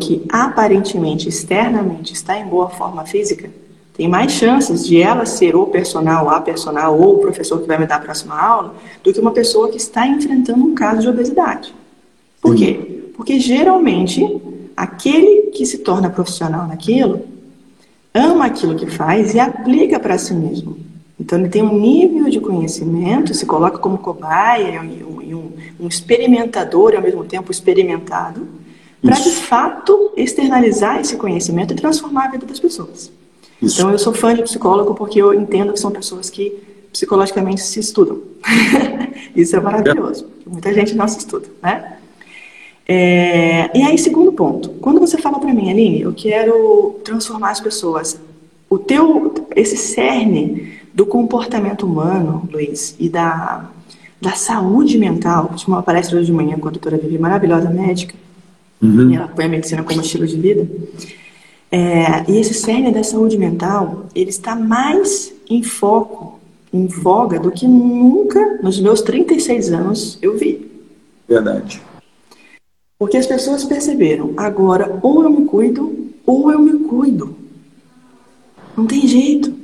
[0.00, 3.50] Que aparentemente, externamente, está em boa forma física,
[3.92, 7.78] tem mais chances de ela ser o personal, a personal ou o professor que vai
[7.78, 11.08] me dar a próxima aula, do que uma pessoa que está enfrentando um caso de
[11.10, 11.74] obesidade.
[12.40, 13.12] Por quê?
[13.14, 14.24] Porque geralmente
[14.74, 17.20] aquele que se torna profissional naquilo
[18.14, 20.88] ama aquilo que faz e aplica para si mesmo.
[21.20, 25.86] Então, ele tem um nível de conhecimento, se coloca como cobaia e um, um, um,
[25.86, 28.48] experimentador, ao mesmo tempo experimentado,
[29.02, 33.12] para de fato externalizar esse conhecimento e transformar a vida das pessoas.
[33.60, 33.78] Isso.
[33.78, 36.58] Então, eu sou fã de psicólogo porque eu entendo que são pessoas que
[36.90, 38.22] psicologicamente se estudam.
[39.36, 40.26] Isso é maravilhoso.
[40.46, 41.98] Muita gente não se estuda, né?
[42.88, 47.60] É, e aí, segundo ponto, quando você fala para mim, Aline, eu quero transformar as
[47.60, 48.18] pessoas,
[48.68, 53.70] o teu, esse cerne do comportamento humano, Luiz, e da,
[54.20, 55.52] da saúde mental.
[55.56, 58.14] Tive uma palestra hoje de manhã com a doutora Vivi, maravilhosa médica,
[58.82, 59.10] uhum.
[59.10, 60.68] e ela põe a medicina como estilo de vida.
[61.72, 66.40] É, e esse cerne da saúde mental, ele está mais em foco,
[66.72, 70.70] em voga, do que nunca nos meus 36 anos eu vi.
[71.28, 71.80] Verdade.
[72.98, 77.34] Porque as pessoas perceberam, agora ou eu me cuido, ou eu me cuido.
[78.76, 79.59] Não tem jeito.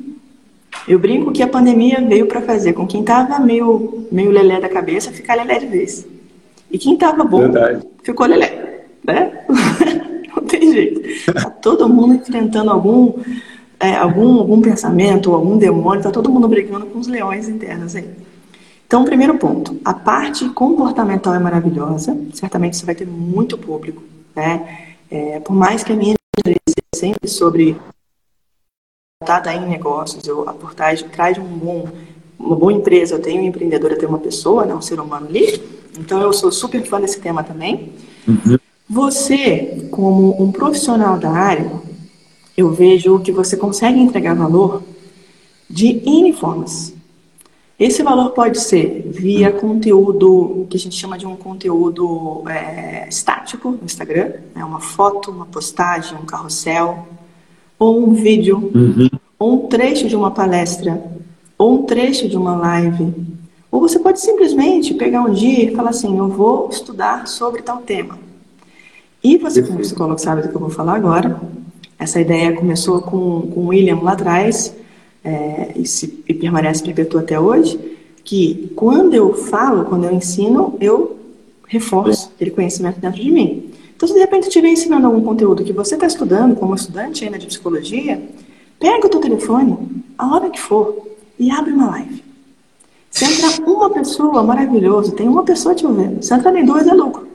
[0.87, 4.69] Eu brinco que a pandemia veio para fazer com quem estava meio, meio lelé da
[4.69, 6.07] cabeça ficar lelé de vez.
[6.71, 7.87] E quem estava bom Verdade.
[8.03, 8.85] ficou lelé.
[9.05, 9.45] Né?
[10.35, 11.33] Não tem jeito.
[11.33, 13.15] Tá todo mundo enfrentando algum,
[13.81, 18.09] é, algum, algum pensamento, algum demônio, está todo mundo brigando com os leões internos aí.
[18.87, 24.01] Então, primeiro ponto, a parte comportamental é maravilhosa, certamente você vai ter muito público,
[24.35, 24.85] né?
[25.11, 26.59] É, por mais que a minha seja
[26.95, 27.77] sempre sobre
[29.19, 31.89] tratada em negócios, eu, a portagem traz um bom,
[32.39, 35.27] uma boa empresa, eu tenho um empreendedor, eu tenho uma pessoa, né, um ser humano
[35.27, 35.63] ali,
[35.99, 37.95] então eu sou super fã desse tema também.
[38.29, 38.59] Uhum.
[38.91, 41.73] Você, como um profissional da área,
[42.55, 44.83] eu vejo que você consegue entregar valor
[45.69, 46.93] de N formas.
[47.79, 53.71] Esse valor pode ser via conteúdo que a gente chama de um conteúdo é, estático
[53.71, 57.09] no Instagram, né, uma foto, uma postagem, um carrossel,
[57.79, 59.09] ou um vídeo, uhum.
[59.39, 61.03] ou um trecho de uma palestra,
[61.59, 63.13] ou um trecho de uma live.
[63.71, 67.79] Ou você pode simplesmente pegar um dia e falar assim: eu vou estudar sobre tal
[67.79, 68.19] tema.
[69.23, 71.41] E você, como psicólogo, sabe do que eu vou falar agora.
[71.99, 74.75] Essa ideia começou com, com o William lá atrás
[75.25, 77.79] é, e, se, e permanece perpetua até hoje.
[78.23, 81.17] Que quando eu falo, quando eu ensino, eu
[81.67, 83.71] reforço aquele conhecimento dentro de mim.
[83.97, 87.39] Então, se de repente estiver ensinando algum conteúdo que você está estudando, como estudante ainda
[87.39, 88.23] de psicologia,
[88.79, 92.23] pega o teu telefone, a hora que for, e abre uma live.
[93.11, 96.23] Se entrar uma pessoa, maravilhoso, tem uma pessoa te ouvindo.
[96.23, 97.27] Se entrar em duas, é lucro.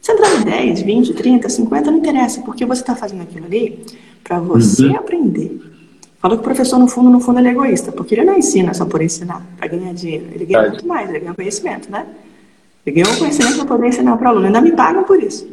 [0.00, 3.84] Se entrar em 10, 20, 30, 50, não interessa, porque você está fazendo aquilo ali
[4.22, 4.96] para você uhum.
[4.96, 5.60] aprender.
[6.20, 8.72] Fala que o professor, no fundo, no fundo, ele é egoísta, porque ele não ensina
[8.72, 10.26] só por ensinar, para ganhar dinheiro.
[10.32, 12.06] Ele ganha muito mais, ele ganha conhecimento, né?
[12.86, 14.46] Ele ganha o conhecimento para poder ensinar para o aluno.
[14.46, 15.48] Ainda me pagam por isso.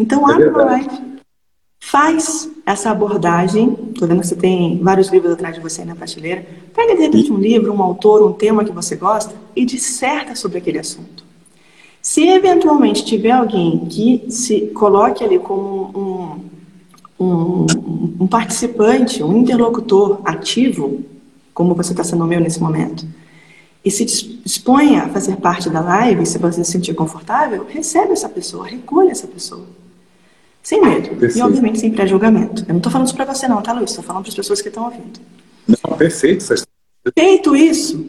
[0.00, 0.88] Então, é abre uma live,
[1.78, 3.76] faz essa abordagem.
[3.92, 6.46] Estou vendo que você tem vários livros atrás de você aí na prateleira.
[6.74, 10.56] Pega de repente um livro, um autor, um tema que você gosta e disserta sobre
[10.56, 11.22] aquele assunto.
[12.00, 16.40] Se eventualmente tiver alguém que se coloque ali como
[17.20, 17.66] um, um,
[18.20, 21.04] um participante, um interlocutor ativo,
[21.52, 23.06] como você está sendo meu nesse momento,
[23.84, 28.30] e se disponha a fazer parte da live, se você se sentir confortável, recebe essa
[28.30, 29.79] pessoa, recolhe essa pessoa.
[30.62, 31.08] Sem medo.
[31.10, 31.38] Perfeito.
[31.38, 32.62] E, obviamente, sem pré-julgamento.
[32.62, 33.90] Eu não estou falando isso para você, não, tá, Luiz?
[33.90, 35.20] Estou falando para as pessoas que estão ouvindo.
[35.66, 36.44] Não, perfeito.
[37.18, 38.06] Feito isso,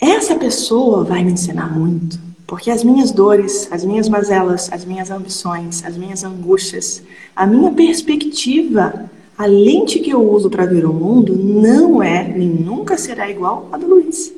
[0.00, 2.18] essa pessoa vai me ensinar muito.
[2.46, 7.02] Porque as minhas dores, as minhas mazelas, as minhas ambições, as minhas angústias,
[7.34, 12.48] a minha perspectiva, a lente que eu uso para ver o mundo, não é nem
[12.48, 14.32] nunca será igual a do Luiz.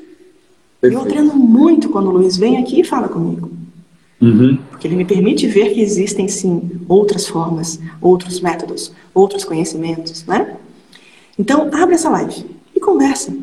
[0.80, 1.04] Perfeito.
[1.04, 3.50] Eu treino muito quando o Luiz vem aqui e fala comigo.
[4.20, 4.58] Uhum.
[4.76, 10.54] Porque ele me permite ver que existem sim outras formas, outros métodos, outros conhecimentos, né?
[11.38, 13.34] Então, abre essa live e conversa.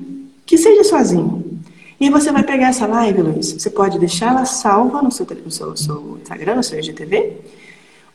[0.46, 1.60] Que seja sozinho.
[2.00, 3.52] E você vai pegar essa live, Luiz.
[3.52, 7.38] Você pode deixar ela salva no seu, no seu, seu Instagram, no seu IGTV,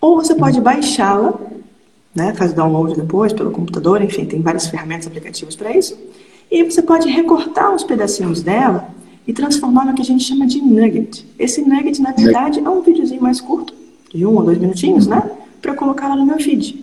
[0.00, 1.34] ou você pode baixá-la,
[2.14, 2.32] né?
[2.34, 5.98] Faz download depois pelo computador, enfim, tem várias ferramentas aplicativos para isso.
[6.48, 8.88] E você pode recortar uns pedacinhos dela
[9.28, 11.26] e transformar no que a gente chama de nugget.
[11.38, 13.74] Esse nugget, na verdade, é um videozinho mais curto,
[14.12, 15.30] de um ou dois minutinhos, né?
[15.60, 16.82] Para colocar lá no meu feed.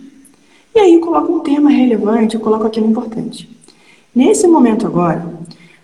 [0.72, 3.50] E aí eu coloco um tema relevante, eu coloco aquilo importante.
[4.14, 5.26] Nesse momento agora,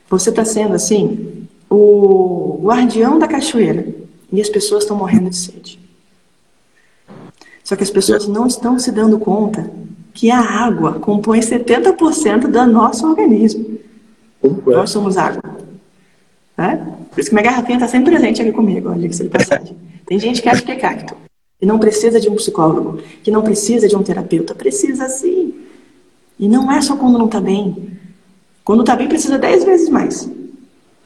[0.09, 3.93] você está sendo assim, o guardião da cachoeira
[4.33, 5.81] e as pessoas estão morrendo de sede.
[7.65, 9.69] Só que as pessoas não estão se dando conta
[10.15, 13.79] que a água compõe 70% do nosso organismo.
[14.67, 15.43] Nós somos água.
[16.63, 16.95] Né?
[17.11, 19.77] Por isso que minha garrafinha está sempre presente aqui comigo, olha que de passagem.
[20.07, 21.17] Tem gente que acha que é cacto,
[21.59, 24.55] que não precisa de um psicólogo, que não precisa de um terapeuta.
[24.55, 25.55] Precisa sim.
[26.39, 27.91] E não é só quando não está bem.
[28.65, 30.31] Quando está bem, precisa dez vezes mais.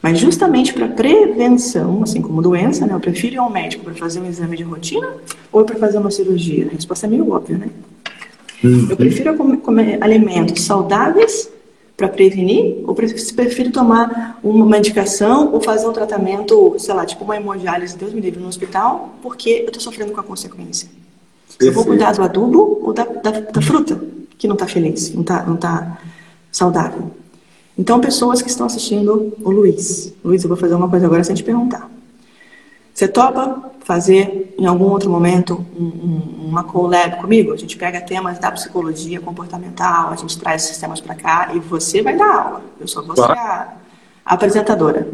[0.02, 4.20] Mas justamente para prevenção, assim como doença, né, eu prefiro ir ao médico para fazer
[4.20, 5.08] um exame de rotina
[5.50, 6.66] ou para fazer uma cirurgia?
[6.66, 7.70] A resposta é meio óbvia, né?
[8.62, 8.88] Uhum.
[8.90, 11.50] Eu prefiro comer, comer alimentos saudáveis
[11.96, 17.36] para prevenir ou prefiro tomar uma medicação ou fazer um tratamento, sei lá, tipo uma
[17.36, 20.88] hemodiálise, Deus me livre, no hospital, porque eu estou sofrendo com a consequência.
[21.46, 21.64] Perfeito.
[21.64, 23.98] Eu vou cuidar do adubo ou da, da, da fruta,
[24.36, 25.98] que não está feliz, não está não tá
[26.52, 27.10] saudável.
[27.78, 30.12] Então, pessoas que estão assistindo o Luiz.
[30.24, 31.90] Luiz, eu vou fazer uma coisa agora sem te perguntar.
[32.92, 37.52] Você topa fazer em algum outro momento um, um, uma collab comigo?
[37.52, 41.60] A gente pega temas da psicologia comportamental, a gente traz esses temas para cá e
[41.60, 42.64] você vai dar aula.
[42.80, 43.74] Eu só vou ser a,
[44.24, 45.08] a apresentadora.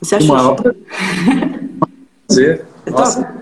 [0.00, 0.34] Você achou?
[0.34, 0.56] Uma aula.
[2.26, 2.66] Prazer.
[2.90, 3.34] Nossa.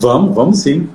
[0.00, 0.88] Vamos, vamos sim.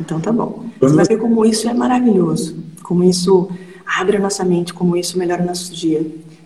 [0.00, 0.64] Então tá bom.
[0.80, 0.80] Vamos.
[0.80, 3.50] Você vai ver como isso é maravilhoso, como isso
[3.84, 6.04] abre a nossa mente, como isso melhora o nosso dia.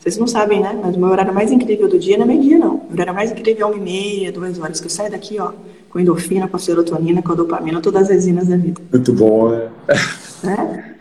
[0.08, 0.78] Vocês não sabem, né?
[0.82, 2.76] Mas o meu horário mais incrível do dia não é meio-dia, não.
[2.76, 5.52] O horário mais incrível é uma e meia, duas horas, que eu saio daqui, ó,
[5.90, 8.80] com endorfina, com a serotonina, com a dopamina, todas as enzimas da vida.
[8.90, 9.68] Muito bom, né?
[10.44, 10.94] É?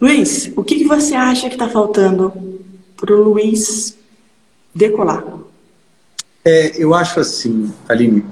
[0.00, 2.32] Luiz, o que, que você acha que está faltando
[2.96, 3.96] para o Luiz
[4.74, 5.24] decolar?
[6.44, 8.24] É, eu acho assim, Aline,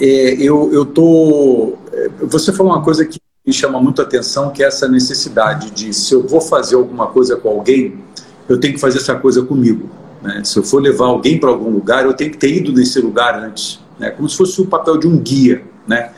[0.00, 1.74] é, eu, eu tô.
[1.92, 5.70] É, você falou uma coisa que me chama muito a atenção, que é essa necessidade
[5.70, 8.02] de se eu vou fazer alguma coisa com alguém,
[8.48, 9.88] eu tenho que fazer essa coisa comigo.
[10.22, 10.42] Né?
[10.44, 13.38] Se eu for levar alguém para algum lugar, eu tenho que ter ido nesse lugar
[13.38, 14.10] antes, né?
[14.10, 15.62] como se fosse o papel de um guia.
[15.86, 16.10] Né?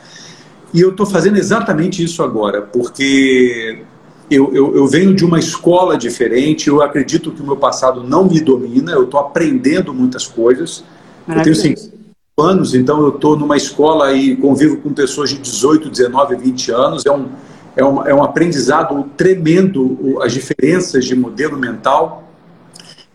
[0.73, 3.83] E eu estou fazendo exatamente isso agora, porque
[4.29, 8.25] eu, eu, eu, venho de uma escola diferente, eu acredito que o meu passado não
[8.25, 10.83] me domina, eu estou aprendendo muitas coisas.
[11.27, 11.81] Eu tenho cinco
[12.37, 17.05] anos, então eu estou numa escola e convivo com pessoas de 18, 19, 20 anos.
[17.05, 17.27] É um,
[17.77, 22.23] é um, é um aprendizado tremendo as diferenças de modelo mental.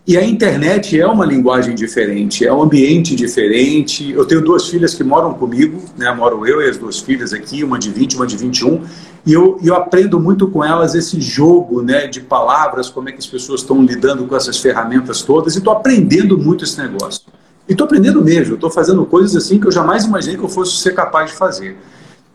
[0.07, 4.11] E a internet é uma linguagem diferente, é um ambiente diferente.
[4.11, 6.11] Eu tenho duas filhas que moram comigo, né?
[6.13, 8.81] moro eu e as duas filhas aqui, uma de 20, uma de 21,
[9.25, 13.19] e eu, eu aprendo muito com elas esse jogo né, de palavras, como é que
[13.19, 17.21] as pessoas estão lidando com essas ferramentas todas, e estou aprendendo muito esse negócio.
[17.67, 20.77] E estou aprendendo mesmo, estou fazendo coisas assim que eu jamais imaginei que eu fosse
[20.77, 21.77] ser capaz de fazer.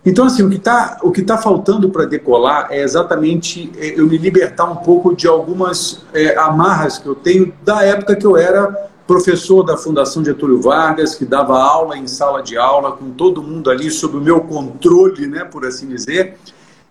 [0.04, 4.64] Então, assim, o que está tá faltando para decolar é exatamente é, eu me libertar
[4.64, 9.62] um pouco de algumas é, amarras que eu tenho da época que eu era professor
[9.62, 13.90] da Fundação Getúlio Vargas, que dava aula em sala de aula, com todo mundo ali
[13.90, 16.36] sob o meu controle, né, por assim dizer.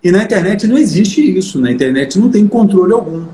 [0.04, 3.26] E na internet não existe isso, na internet não tem controle algum.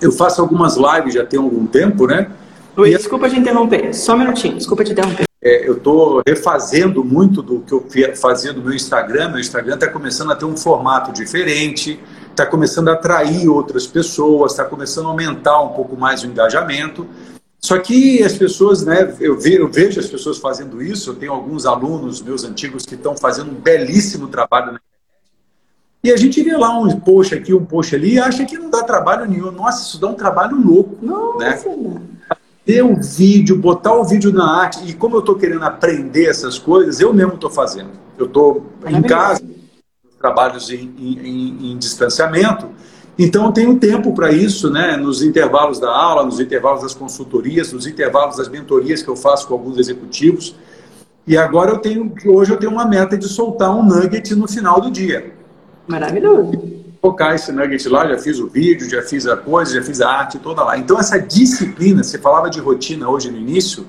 [0.00, 2.30] Eu faço algumas lives já tem algum tempo, né?
[2.76, 2.96] Luiz, e...
[2.96, 5.24] desculpa te interromper, só um minutinho, desculpa te interromper.
[5.44, 9.28] É, eu estou refazendo muito do que eu fazia no meu Instagram.
[9.28, 14.52] Meu Instagram está começando a ter um formato diferente, está começando a atrair outras pessoas,
[14.52, 17.06] está começando a aumentar um pouco mais o engajamento.
[17.60, 21.32] Só que as pessoas, né, eu, ve, eu vejo as pessoas fazendo isso, eu tenho
[21.32, 24.80] alguns alunos meus antigos que estão fazendo um belíssimo trabalho na
[26.02, 28.68] e a gente vê lá um post aqui, um post ali, e acha que não
[28.68, 29.50] dá trabalho nenhum.
[29.50, 30.98] Nossa, isso dá um trabalho louco.
[31.00, 32.02] Nossa, né?
[32.64, 34.80] Ter o um vídeo, botar o vídeo na arte.
[34.88, 37.90] E como eu estou querendo aprender essas coisas, eu mesmo estou fazendo.
[38.16, 39.42] Eu estou em casa,
[40.18, 42.68] trabalhos em, em, em, distanciamento.
[43.18, 44.96] Então eu tenho tempo para isso, né?
[44.96, 49.46] Nos intervalos da aula, nos intervalos das consultorias, nos intervalos das mentorias que eu faço
[49.46, 50.56] com alguns executivos.
[51.26, 54.80] E agora eu tenho, hoje eu tenho uma meta de soltar um nugget no final
[54.80, 55.32] do dia.
[55.86, 56.83] Maravilhoso.
[57.04, 60.08] Colocar esse nugget lá, já fiz o vídeo, já fiz a coisa, já fiz a
[60.08, 60.78] arte toda lá.
[60.78, 63.86] Então, essa disciplina, você falava de rotina hoje no início,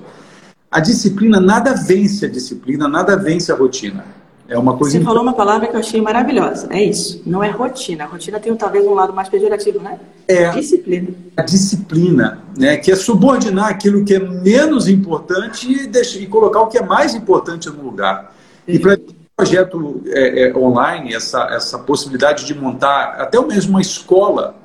[0.69, 4.05] a disciplina, nada vence a disciplina, nada vence a rotina.
[4.49, 4.97] É uma coisa.
[4.97, 6.67] Você falou uma palavra que eu achei maravilhosa.
[6.69, 7.23] É isso.
[7.25, 8.03] Não é rotina.
[8.03, 9.97] A rotina tem talvez um lado mais pejorativo, né?
[10.27, 10.49] É.
[10.49, 11.07] Disciplina.
[11.37, 12.75] A disciplina, né?
[12.75, 16.85] Que é subordinar aquilo que é menos importante e, deixar, e colocar o que é
[16.85, 18.35] mais importante no lugar.
[18.67, 18.97] E para
[19.35, 24.55] projeto é, é, online, essa, essa possibilidade de montar até mesmo uma escola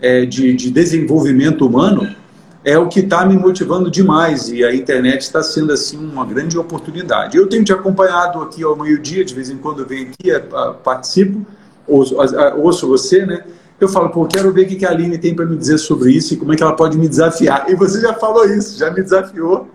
[0.00, 2.14] é, de, de desenvolvimento humano,
[2.62, 6.58] é o que está me motivando demais e a internet está sendo assim uma grande
[6.58, 7.38] oportunidade.
[7.38, 10.38] Eu tenho te acompanhado aqui ao meio-dia, de vez em quando eu venho aqui, é,
[10.84, 11.46] participo,
[11.86, 12.14] ouço,
[12.58, 13.44] ouço você, né?
[13.80, 16.34] Eu falo, pô, quero ver o que a Aline tem para me dizer sobre isso
[16.34, 17.70] e como é que ela pode me desafiar.
[17.70, 19.68] E você já falou isso, já me desafiou.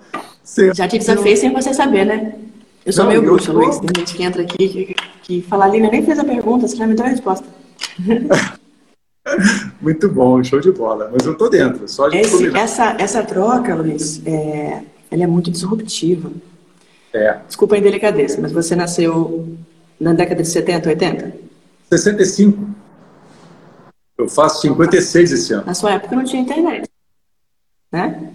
[0.73, 2.35] Já te desafiei sem você saber, né?
[2.85, 3.53] Eu sou não, meio bruxa.
[3.53, 3.79] Luiz.
[3.79, 6.85] Tem gente que entra aqui que, que fala, Lina, nem fez a pergunta, você já
[6.85, 7.45] me deu a resposta.
[9.81, 11.09] Muito bom, show de bola.
[11.11, 11.87] Mas eu tô dentro.
[11.87, 16.29] Só de Esse, essa, essa troca, Luiz, é, ela é muito disruptiva.
[17.13, 17.39] É.
[17.47, 19.47] Desculpa a indelicadeza, mas você nasceu
[19.99, 21.33] na década de 70, 80?
[21.89, 22.67] 65.
[24.17, 25.63] Eu faço 56 esse ano.
[25.65, 26.89] Na sua época não tinha internet,
[27.91, 28.31] né?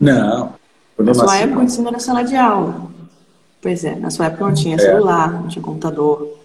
[0.00, 0.54] Não.
[0.98, 2.91] Na sua época o ensino era sala de aula.
[3.62, 4.78] Pois é, na sua época não tinha é.
[4.78, 6.36] celular, não tinha computador.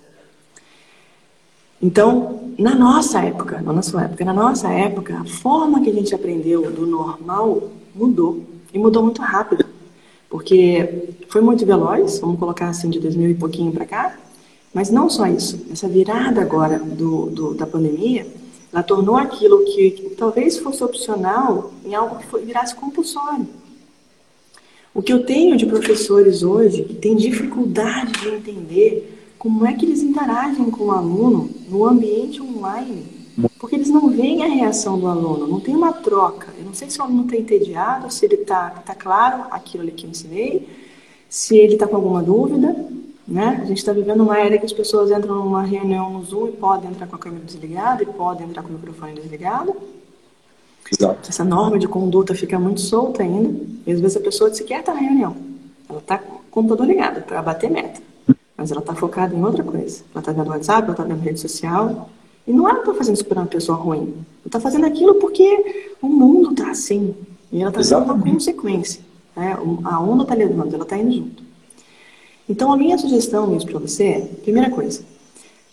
[1.82, 5.93] Então, na nossa época, não na sua época, na nossa época, a forma que a
[5.93, 8.43] gente aprendeu do normal mudou.
[8.71, 9.65] E mudou muito rápido.
[10.30, 14.15] Porque foi muito veloz, vamos colocar assim, de 2000 e pouquinho para cá.
[14.71, 15.65] Mas não só isso.
[15.71, 18.27] Essa virada agora do, do, da pandemia,
[18.71, 23.47] ela tornou aquilo que, que talvez fosse opcional em algo que foi, virasse compulsório.
[24.97, 29.86] O que eu tenho de professores hoje que têm dificuldade de entender como é que
[29.86, 33.05] eles interagem com o aluno no ambiente online,
[33.60, 36.47] porque eles não veem a reação do aluno, não tem uma troca.
[36.57, 39.91] Eu não sei se o aluno está entediado, se ele está tá claro aquilo ali
[39.91, 40.67] que eu ensinei,
[41.29, 42.75] se ele está com alguma dúvida.
[43.27, 43.60] Né?
[43.62, 46.51] A gente está vivendo uma era que as pessoas entram numa reunião no Zoom e
[46.53, 49.75] podem entrar com a câmera desligada e podem entrar com o microfone desligado.
[50.91, 51.30] Exato.
[51.30, 53.60] Essa norma de conduta fica muito solta ainda.
[53.86, 55.36] E às vezes a pessoa sequer está na reunião.
[55.89, 58.02] Ela está com o computador ligado para bater meta.
[58.56, 60.04] Mas ela está focada em outra coisa.
[60.13, 62.10] Ela está vendo WhatsApp, ela está vendo rede social.
[62.45, 64.13] E não é ela está fazendo isso por uma pessoa ruim.
[64.13, 67.13] Ela está fazendo aquilo porque o mundo está assim.
[67.52, 69.02] E ela está sendo uma consequência.
[69.36, 69.58] Né?
[69.84, 71.43] A onda está levando, ela está indo junto.
[72.50, 75.02] Então, a minha sugestão, Luiz, para você é: primeira coisa,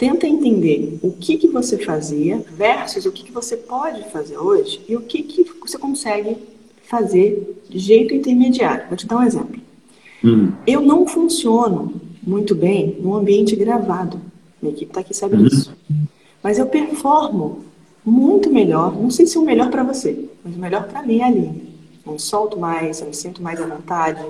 [0.04, 4.82] Tenta entender o que, que você fazia versus o que, que você pode fazer hoje
[4.86, 6.36] e o que, que você consegue
[6.82, 8.86] fazer de jeito intermediário.
[8.86, 9.58] Vou te dar um exemplo.
[10.22, 10.52] Hum.
[10.66, 14.20] Eu não funciono muito bem num ambiente gravado.
[14.60, 15.44] Minha equipe está aqui sabe uhum.
[15.44, 15.74] disso.
[16.42, 17.64] Mas eu performo
[18.04, 21.20] muito melhor, não sei se é o melhor para você, mas o melhor para mim
[21.20, 21.62] é ali.
[22.04, 24.22] Eu me solto mais, eu me sinto mais à vontade,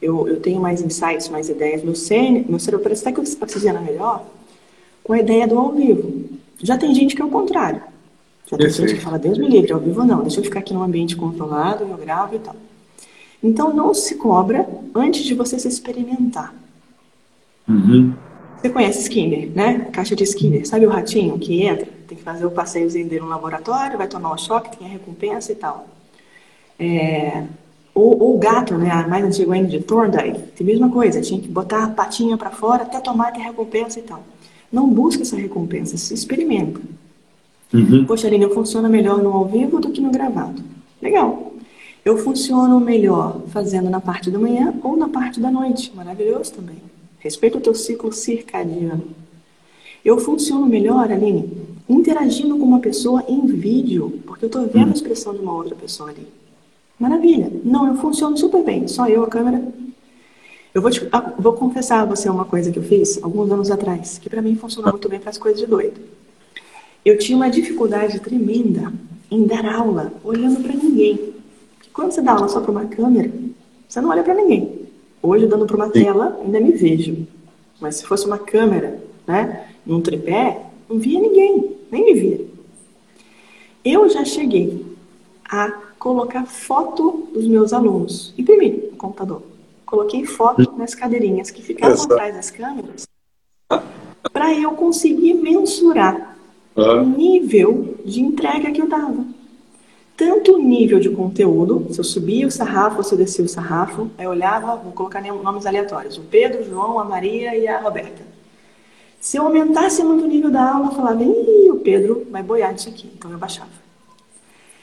[0.00, 1.82] eu, eu tenho mais insights, mais ideias.
[1.82, 4.24] Meu, cérebro, meu cérebro parece até que oxigena melhor
[5.06, 6.24] com a ideia do ao vivo.
[6.60, 7.80] Já tem gente que é o contrário.
[8.50, 10.74] Já tem gente que fala, Deus me livre, ao vivo não, deixa eu ficar aqui
[10.74, 12.56] num ambiente controlado, eu gravo e tal.
[13.40, 16.52] Então não se cobra antes de você se experimentar.
[17.68, 18.14] Uhum.
[18.56, 19.86] Você conhece Skinner, né?
[19.92, 20.66] Caixa de Skinner.
[20.66, 24.32] Sabe o ratinho que entra, tem que fazer o passeiozinho dele no laboratório, vai tomar
[24.32, 25.86] o choque, tem a recompensa e tal.
[26.80, 27.44] É...
[27.94, 28.90] Ou, o gato, né?
[28.90, 32.36] A mais antiga ainda de Thorndike, tem a mesma coisa, tinha que botar a patinha
[32.36, 34.22] para fora até tomar a recompensa e tal.
[34.72, 36.80] Não busca essa recompensa, se experimenta.
[37.72, 38.04] Uhum.
[38.04, 40.62] Poxa, Aline, eu funciono melhor no ao vivo do que no gravado.
[41.00, 41.52] Legal.
[42.04, 45.92] Eu funciono melhor fazendo na parte da manhã ou na parte da noite.
[45.94, 46.76] Maravilhoso também.
[47.18, 49.02] Respeita o teu ciclo circadiano.
[50.04, 51.50] Eu funciono melhor, Aline,
[51.88, 55.74] interagindo com uma pessoa em vídeo, porque eu estou vendo a expressão de uma outra
[55.74, 56.26] pessoa ali.
[56.96, 57.50] Maravilha.
[57.64, 58.86] Não, eu funciono super bem.
[58.86, 59.60] Só eu, a câmera,
[60.76, 63.70] eu vou, te, ah, vou confessar a você uma coisa que eu fiz alguns anos
[63.70, 65.98] atrás, que para mim funcionou muito bem para as coisas de doido.
[67.02, 68.92] Eu tinha uma dificuldade tremenda
[69.30, 71.32] em dar aula olhando para ninguém.
[71.94, 73.32] Quando você dá aula só para uma câmera,
[73.88, 74.86] você não olha para ninguém.
[75.22, 77.26] Hoje, dando para uma tela, ainda me vejo.
[77.80, 80.60] Mas se fosse uma câmera, né, num tripé,
[80.90, 82.40] não via ninguém, nem me via.
[83.82, 84.84] Eu já cheguei
[85.42, 89.55] a colocar foto dos meus alunos, imprimi no computador.
[89.86, 93.06] Coloquei foto nas cadeirinhas que ficavam atrás das câmeras
[94.32, 96.36] para eu conseguir mensurar
[96.74, 99.24] o nível de entrega que eu dava.
[100.16, 103.48] Tanto o nível de conteúdo, se eu subia o sarrafo ou se eu descia o
[103.48, 107.80] sarrafo, eu olhava, vou colocar nomes aleatórios, o Pedro, o João, a Maria e a
[107.80, 108.22] Roberta.
[109.20, 112.74] Se eu aumentasse muito o nível da aula, eu falava, ih, o Pedro vai boiar
[112.74, 113.70] disso aqui, então eu baixava.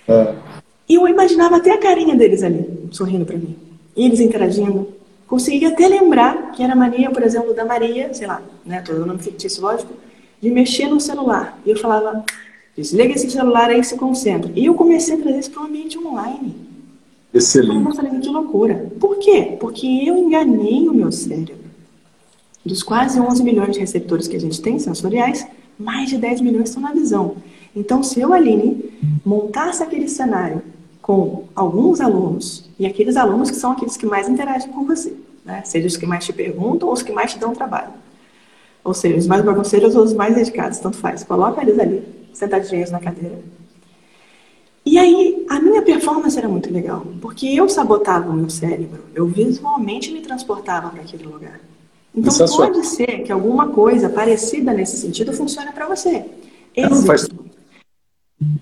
[0.07, 0.35] É.
[0.87, 3.72] E eu imaginava até a carinha deles ali, sorrindo para mim.
[3.95, 4.87] E eles interagindo.
[5.27, 9.19] Consegui até lembrar que era mania, por exemplo, da Maria, sei lá, né, todo nome
[9.19, 9.93] fictício, lógico,
[10.41, 11.59] de mexer no celular.
[11.65, 12.23] E eu falava,
[12.75, 14.51] desliga esse celular aí e se concentra.
[14.55, 16.55] E eu comecei a trazer isso para o ambiente online.
[17.33, 17.83] Excelente.
[17.83, 18.91] Eu falei, que loucura.
[18.99, 19.57] Por quê?
[19.59, 21.63] Porque eu enganei o meu cérebro.
[22.63, 25.45] Dos quase 11 milhões de receptores que a gente tem sensoriais,
[25.79, 27.35] mais de 10 milhões estão na visão.
[27.75, 28.93] Então, se eu, Aline,
[29.25, 30.61] montasse aquele cenário
[31.03, 35.61] com alguns alunos, e aqueles alunos que são aqueles que mais interagem com você, né?
[35.65, 37.91] seja os que mais te perguntam ou os que mais te dão trabalho.
[38.85, 41.21] Ou seja, os mais bagunceiros ou os mais dedicados, tanto faz.
[41.25, 43.37] Coloca eles ali, sentadinhos na cadeira.
[44.85, 49.27] E aí, a minha performance era muito legal, porque eu sabotava o meu cérebro, eu
[49.27, 51.59] visualmente me transportava para aquele lugar.
[52.15, 56.25] Então, pode ser que alguma coisa parecida nesse sentido funcione para você.
[56.73, 57.42] Exemplo,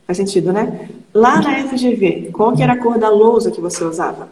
[0.06, 0.18] faz...
[0.18, 0.90] sentido, né?
[1.14, 4.30] Lá na FGV, qual que era a cor da lousa que você usava?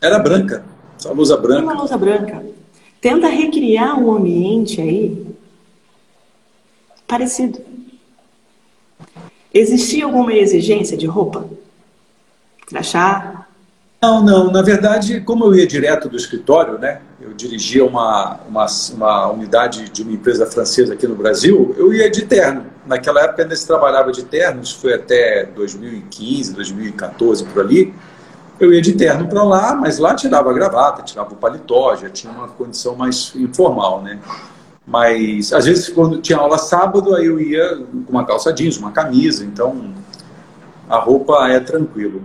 [0.00, 0.64] Era branca,
[0.98, 1.62] só lousa branca.
[1.62, 2.44] Uma lousa branca.
[3.00, 5.26] Tenta recriar um ambiente aí
[7.06, 7.60] parecido.
[9.52, 11.46] Existia alguma exigência de roupa?
[12.66, 13.46] Crachá?
[14.00, 14.50] Não, não.
[14.50, 17.00] Na verdade, como eu ia direto do escritório, né?
[17.20, 22.10] Eu dirigia uma, uma, uma unidade de uma empresa francesa aqui no Brasil, eu ia
[22.10, 22.71] de terno.
[22.86, 27.94] Naquela época ainda se trabalhava de terno, isso foi até 2015, 2014, por ali
[28.62, 32.08] eu ia de terno para lá, mas lá tirava a gravata, tirava o paletó, já
[32.08, 34.20] tinha uma condição mais informal, né?
[34.86, 38.92] Mas às vezes quando tinha aula sábado, aí eu ia com uma calça jeans, uma
[38.92, 39.92] camisa, então
[40.88, 42.22] a roupa é tranquilo.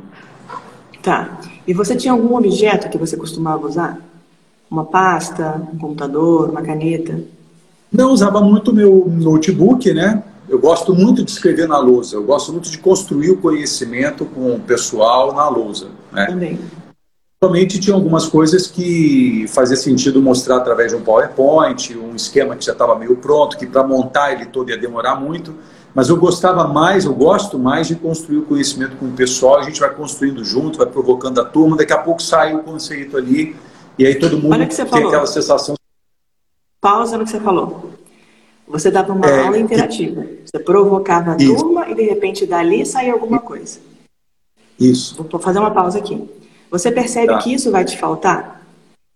[1.02, 1.40] Tá.
[1.66, 4.00] E você tinha algum objeto que você costumava usar?
[4.70, 7.20] Uma pasta, um computador, uma caneta?
[7.92, 10.22] Não, usava muito meu notebook, né?
[10.48, 14.56] Eu gosto muito de escrever na lousa, eu gosto muito de construir o conhecimento com
[14.56, 15.90] o pessoal na lousa.
[16.12, 16.26] Né?
[16.28, 16.60] Também.
[17.44, 22.66] Somente tinha algumas coisas que fazia sentido mostrar através de um PowerPoint, um esquema que
[22.66, 25.54] já estava meio pronto, que para montar ele todo ia demorar muito,
[25.94, 29.64] mas eu gostava mais, eu gosto mais de construir o conhecimento com o pessoal, a
[29.64, 33.56] gente vai construindo junto, vai provocando a turma, daqui a pouco sai o conceito ali,
[34.00, 35.08] e aí todo mundo tem falou.
[35.08, 35.76] aquela sensação.
[36.82, 37.97] Pausa no que você falou.
[38.68, 40.26] Você dava uma é, aula interativa.
[40.46, 41.56] Você provocava a Isso.
[41.56, 43.80] turma e de repente dali saía alguma coisa.
[44.80, 45.16] Isso.
[45.24, 46.22] Vou fazer uma pausa aqui.
[46.70, 47.38] Você percebe tá.
[47.40, 48.68] que isso vai te faltar?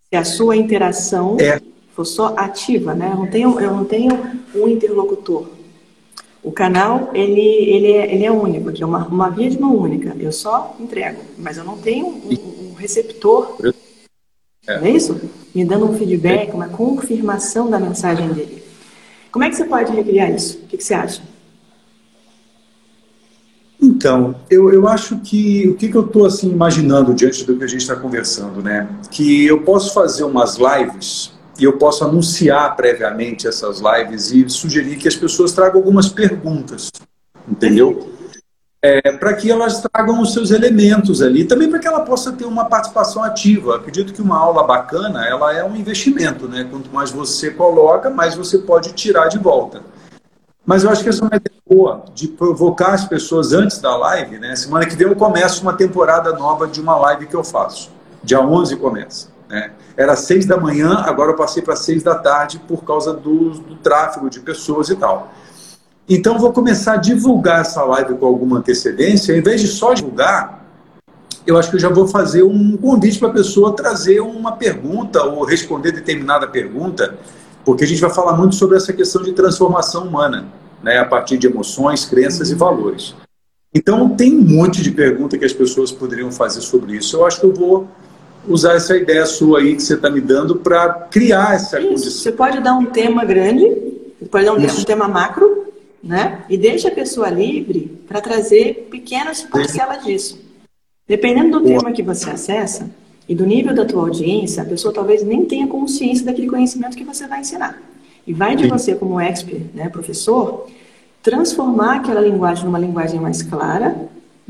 [0.08, 1.60] Se a sua interação é.
[1.94, 3.10] for só ativa, né?
[3.12, 4.18] Eu não tenho, eu não tenho
[4.54, 5.46] um interlocutor.
[6.42, 9.76] O canal, ele, ele, é, ele é único, aqui é uma, uma via de mão
[9.76, 10.16] única.
[10.18, 13.56] Eu só entrego, mas eu não tenho um, um receptor.
[14.66, 14.78] É.
[14.78, 15.20] Não é isso?
[15.54, 18.61] Me dando um feedback, uma confirmação da mensagem dele.
[19.32, 20.58] Como é que você pode recriar isso?
[20.58, 21.22] O que, que você acha?
[23.80, 27.64] Então, eu, eu acho que o que, que eu estou assim, imaginando diante do que
[27.64, 28.88] a gente está conversando, né?
[29.10, 34.96] Que eu posso fazer umas lives e eu posso anunciar previamente essas lives e sugerir
[34.96, 36.90] que as pessoas tragam algumas perguntas,
[37.48, 38.11] entendeu?
[38.82, 42.44] É, para que elas tragam os seus elementos ali, também para que ela possa ter
[42.44, 43.76] uma participação ativa.
[43.76, 46.66] Acredito que uma aula bacana, ela é um investimento, né?
[46.68, 49.82] Quanto mais você coloca, mais você pode tirar de volta.
[50.66, 53.96] Mas eu acho que essa é uma ideia boa, de provocar as pessoas antes da
[53.96, 54.56] live, né?
[54.56, 57.90] Semana que vem eu começo uma temporada nova de uma live que eu faço.
[58.22, 59.28] Dia 11 começa.
[59.48, 59.70] Né?
[59.96, 63.76] Era seis da manhã, agora eu passei para seis da tarde por causa do, do
[63.76, 65.32] tráfego de pessoas e tal.
[66.08, 69.36] Então, vou começar a divulgar essa live com alguma antecedência.
[69.36, 70.62] Em vez de só divulgar,
[71.46, 75.22] eu acho que eu já vou fazer um convite para a pessoa trazer uma pergunta
[75.22, 77.18] ou responder determinada pergunta,
[77.64, 80.46] porque a gente vai falar muito sobre essa questão de transformação humana,
[80.82, 83.14] né, a partir de emoções, crenças e valores.
[83.74, 87.16] Então, tem um monte de pergunta que as pessoas poderiam fazer sobre isso.
[87.16, 87.88] Eu acho que eu vou
[88.46, 91.88] usar essa ideia sua aí que você está me dando para criar essa isso.
[91.88, 92.10] condição.
[92.10, 93.64] Você pode dar um tema grande,
[94.30, 95.71] pode dar um, um tema macro,
[96.02, 96.44] né?
[96.48, 100.40] E deixa a pessoa livre para trazer pequenas parcelas disso.
[101.06, 102.90] Dependendo do tema que você acessa
[103.28, 107.04] e do nível da tua audiência, a pessoa talvez nem tenha consciência daquele conhecimento que
[107.04, 107.80] você vai ensinar.
[108.26, 110.68] E vai de você, como expert, né, professor,
[111.22, 113.96] transformar aquela linguagem numa linguagem mais clara,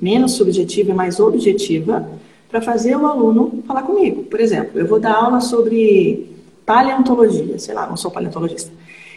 [0.01, 2.09] menos subjetiva e mais objetiva,
[2.49, 4.25] para fazer o aluno falar comigo.
[4.25, 6.31] Por exemplo, eu vou dar aula sobre
[6.67, 8.71] paleontologia, sei lá, não sou paleontologista.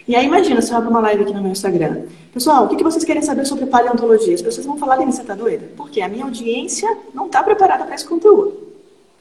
[0.07, 2.03] E aí imagina, se eu abro uma live aqui no meu Instagram.
[2.31, 4.35] Pessoal, o que, vocês querem saber sobre paleontologia?
[4.35, 5.67] As pessoas vão falar, Lene, você está doida?
[5.75, 8.53] Porque a minha audiência não está preparada para esse conteúdo.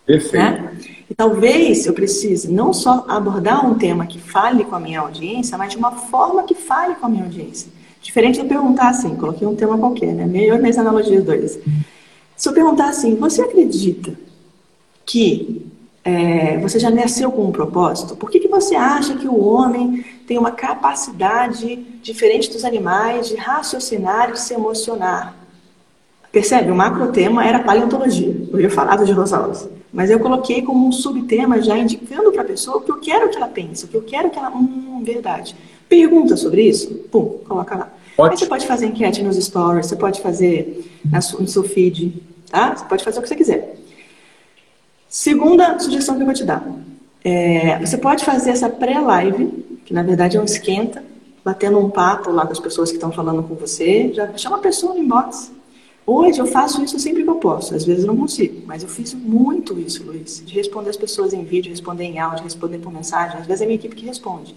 [0.05, 0.37] Perfeito.
[0.37, 0.79] Né?
[1.09, 5.57] E talvez eu precise não só abordar um tema que fale com a minha audiência,
[5.57, 7.71] mas de uma forma que fale com a minha audiência.
[8.03, 10.27] Diferente de eu perguntar assim, coloquei um tema qualquer, né?
[10.27, 11.59] Melhor minhas analogias doidas.
[12.37, 14.13] Se eu perguntar assim, você acredita
[15.07, 15.65] que
[16.05, 18.15] é, você já nasceu com um propósito?
[18.15, 23.37] Por que, que você acha que o homem tem uma capacidade diferente dos animais de
[23.37, 25.35] raciocinar e se emocionar?
[26.33, 26.71] Percebe?
[26.71, 28.35] O macro tema era paleontologia.
[28.53, 29.69] Eu ia falar dos dinossauros.
[29.93, 33.31] Mas eu coloquei como um subtema já indicando para a pessoa o que eu quero
[33.31, 34.51] que ela pense, o que eu quero que ela.
[34.51, 35.55] Hum, verdade.
[35.89, 36.93] Pergunta sobre isso?
[37.13, 37.93] Pum, coloca lá.
[38.19, 42.21] Aí você pode fazer enquete nos stories, você pode fazer no seu feed,
[42.51, 42.75] tá?
[42.75, 43.77] Você pode fazer o que você quiser.
[45.09, 46.67] Segunda sugestão que eu vou te dar.
[47.23, 51.05] É, você pode fazer essa pré-live, que na verdade é um esquenta,
[51.45, 54.13] batendo um papo lá com as pessoas que estão falando com você.
[54.13, 55.53] Já chama a pessoa no inbox.
[56.07, 58.89] Hoje eu faço isso sempre que eu posso, às vezes eu não consigo, mas eu
[58.91, 62.93] fiz muito isso, Luiz, de responder as pessoas em vídeo, responder em áudio, responder por
[62.93, 64.55] mensagem, às vezes é a minha equipe que responde.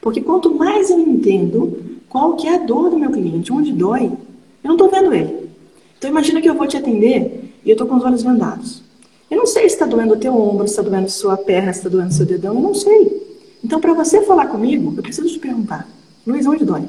[0.00, 4.06] Porque quanto mais eu entendo qual que é a dor do meu cliente, onde dói,
[4.06, 4.18] eu
[4.64, 5.50] não estou vendo ele.
[5.98, 8.82] Então imagina que eu vou te atender e eu estou com os olhos vendados.
[9.30, 11.80] Eu não sei se está doendo o teu ombro, se está doendo sua perna, se
[11.80, 13.27] está doendo seu dedão, eu não sei.
[13.62, 15.88] Então, para você falar comigo, eu preciso te perguntar,
[16.26, 16.84] Luiz, onde dói?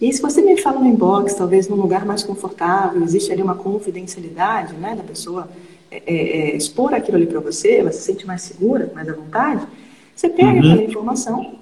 [0.00, 3.42] E aí, se você me fala no inbox, talvez num lugar mais confortável, existe ali
[3.42, 5.48] uma confidencialidade, né, da pessoa
[5.90, 9.12] é, é, é expor aquilo ali para você, ela se sente mais segura, mais à
[9.12, 9.66] vontade,
[10.14, 10.58] você pega uhum.
[10.58, 11.60] aquela informação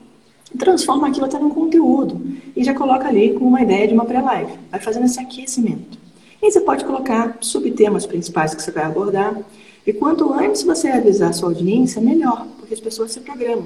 [0.57, 2.21] transforma aquilo até num conteúdo
[2.57, 4.53] e já coloca ali com uma ideia de uma pré-live.
[4.71, 5.99] Vai fazendo esse aquecimento.
[6.41, 9.37] E você pode colocar subtemas principais que você vai abordar,
[9.85, 13.65] e quanto antes você avisar a sua audiência, melhor, porque as pessoas se programam.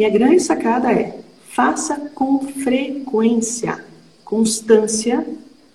[0.00, 1.20] E a grande sacada é,
[1.50, 3.84] faça com frequência.
[4.24, 5.26] Constância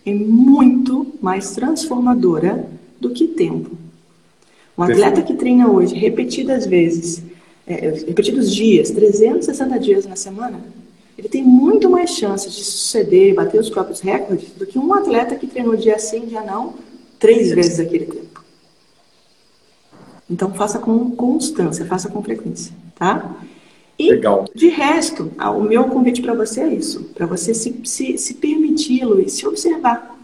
[0.04, 2.68] é muito mais transformadora
[3.00, 3.78] do que tempo.
[4.76, 7.22] Um atleta que treina hoje repetidas vezes,
[7.68, 7.76] é,
[8.08, 10.60] repetidos dias, 360 dias na semana,
[11.16, 15.36] ele tem muito mais chances de suceder, bater os próprios recordes, do que um atleta
[15.36, 16.74] que treinou dia sim, dia não,
[17.20, 18.44] três vezes aquele tempo.
[20.28, 23.38] Então, faça com constância, faça com frequência, tá?
[23.98, 24.46] E, Legal.
[24.54, 29.06] de resto, o meu convite para você é isso, para você se, se, se permitir,
[29.06, 30.16] Luiz, se observar.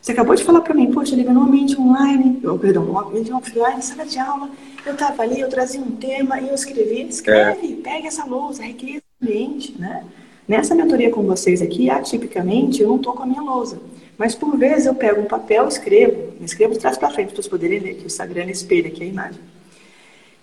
[0.00, 3.32] Você acabou de falar para mim, poxa, liga no ambiente online, ou, perdão, no ambiente
[3.32, 4.48] offline, sala de aula,
[4.86, 7.02] eu estava ali, eu trazia um tema e eu escrevi.
[7.08, 7.82] Escreve, é.
[7.82, 10.04] pega essa lousa, recria esse ambiente, né?
[10.46, 13.80] Nessa mentoria com vocês aqui, atipicamente, eu não estou com a minha lousa.
[14.16, 17.48] Mas por vezes eu pego um papel, escrevo, escrevo de trás para frente para vocês
[17.48, 19.40] poderem ler, que o Instagram espelha aqui a imagem.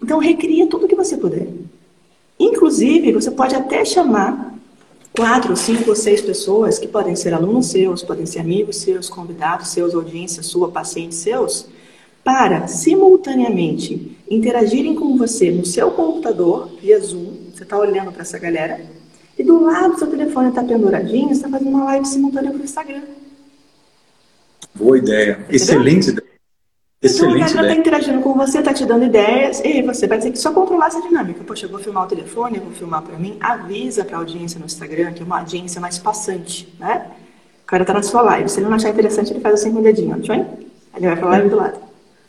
[0.02, 1.48] Então recria tudo que você puder.
[2.44, 4.54] Inclusive, você pode até chamar
[5.16, 9.70] quatro, cinco ou seis pessoas que podem ser alunos seus, podem ser amigos seus, convidados
[9.70, 11.68] seus, audiência sua, pacientes seus,
[12.22, 17.32] para simultaneamente interagirem com você no seu computador via Zoom.
[17.54, 18.86] Você está olhando para essa galera
[19.40, 22.60] e do lado do seu telefone está penduradinho, você está fazendo uma live simultânea para
[22.60, 23.04] o Instagram.
[24.76, 25.32] Boa ideia.
[25.34, 25.56] Entendeu?
[25.56, 26.23] Excelente ideia.
[27.04, 30.32] Excelente então, ela está interagindo com você, está te dando ideias, e você vai ter
[30.32, 31.44] que só controlar essa dinâmica.
[31.44, 33.36] Poxa, eu vou filmar o telefone, eu vou filmar para mim.
[33.42, 37.08] Avisa para a audiência no Instagram, que é uma audiência mais passante, né?
[37.64, 38.48] O cara está na sua live.
[38.48, 40.34] Se ele não achar interessante, ele faz assim com o dedinho, ó.
[40.96, 41.80] Ele vai para a live do lado.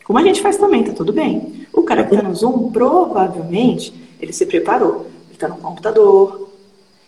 [0.04, 1.66] Como a gente faz também, tá tudo bem.
[1.72, 5.06] O cara que está no Zoom, provavelmente, ele se preparou.
[5.26, 6.43] Ele está no computador,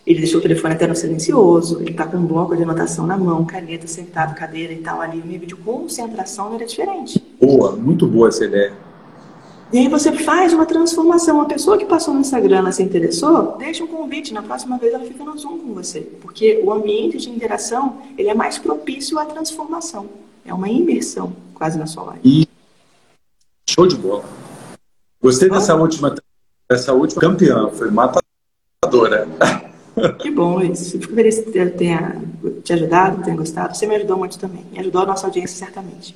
[0.06, 3.18] ele deixou o telefone até no silencioso, ele está com um bloco de anotação na
[3.18, 5.20] mão, caneta, sentado, cadeira e tal ali.
[5.20, 7.20] O nível de concentração era diferente.
[7.40, 8.72] Boa, muito boa essa ideia.
[9.72, 11.40] E aí você faz uma transformação.
[11.40, 14.32] A pessoa que passou no Instagram, ela se interessou, deixa um convite.
[14.32, 16.02] Na próxima vez ela fica no Zoom com você.
[16.22, 20.08] Porque o ambiente de interação, ele é mais propício à transformação.
[20.44, 22.20] É uma imersão quase na sua live.
[22.24, 22.48] E...
[23.68, 24.24] Show de bola.
[25.20, 26.14] Gostei dessa última,
[26.70, 27.68] dessa última campeã.
[27.70, 29.26] Foi matadora.
[30.18, 30.92] Que bom, Luiz.
[30.92, 32.20] Fico feliz que eu tenha
[32.62, 33.76] te ajudado, tenha gostado.
[33.76, 34.64] Você me ajudou muito também.
[34.70, 36.14] Me ajudou a nossa audiência, certamente.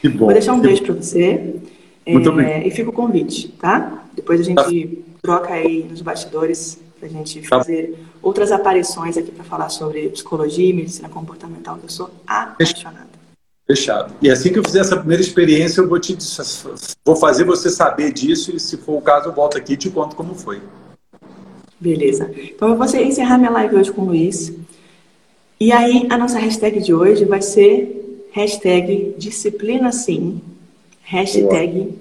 [0.00, 0.26] Que bom.
[0.26, 1.54] Vou deixar um beijo para você.
[2.06, 2.68] Muito é, bem.
[2.68, 4.04] E fica o convite, tá?
[4.14, 5.20] Depois a gente tá.
[5.22, 7.58] troca aí nos bastidores para a gente tá.
[7.58, 13.16] fazer outras aparições aqui para falar sobre psicologia e medicina comportamental, que eu sou apaixonada.
[13.66, 14.14] Fechado.
[14.22, 16.16] E assim que eu fizer essa primeira experiência, eu vou, te,
[17.04, 19.90] vou fazer você saber disso e, se for o caso, eu volto aqui e te
[19.90, 20.60] conto como foi.
[21.78, 22.30] Beleza.
[22.36, 24.52] Então, eu vou encerrar minha live hoje com o Luiz.
[25.60, 30.40] E aí, a nossa hashtag de hoje vai ser hashtag disciplina sim,
[31.02, 31.94] hashtag Boa.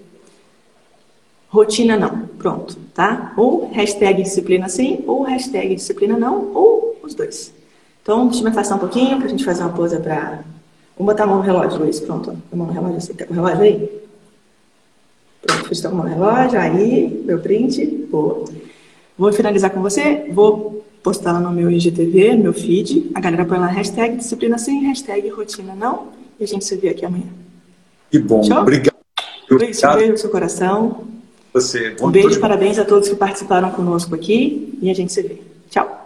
[1.49, 2.27] rotina não.
[2.37, 3.33] Pronto, tá?
[3.37, 7.53] Ou hashtag disciplina sim, ou hashtag disciplina não, ou os dois.
[8.01, 10.43] Então, deixa eu me afastar um pouquinho para a gente fazer uma pose para
[10.97, 11.99] Vamos botar a mão no relógio, Luiz.
[11.99, 12.37] Pronto.
[12.51, 13.01] A mão no relógio.
[13.01, 14.01] Você tá com o relógio aí?
[15.41, 16.59] Pronto, estou com a mão no relógio.
[16.59, 17.85] Aí, meu print.
[18.09, 18.45] Boa.
[19.17, 20.27] Vou finalizar com você.
[20.31, 23.11] Vou postar lá no meu IGTV, meu feed.
[23.13, 26.09] A galera põe lá hashtag disciplina sim, hashtag rotina não.
[26.39, 27.27] E a gente se vê aqui amanhã.
[28.11, 28.43] Que bom.
[28.43, 28.57] Show?
[28.57, 28.95] Obrigado.
[29.51, 31.05] Um beijo no seu coração.
[31.53, 31.95] Você.
[32.01, 34.77] um beijo, parabéns a todos que participaram conosco aqui.
[34.81, 35.39] E a gente se vê.
[35.69, 36.04] Tchau.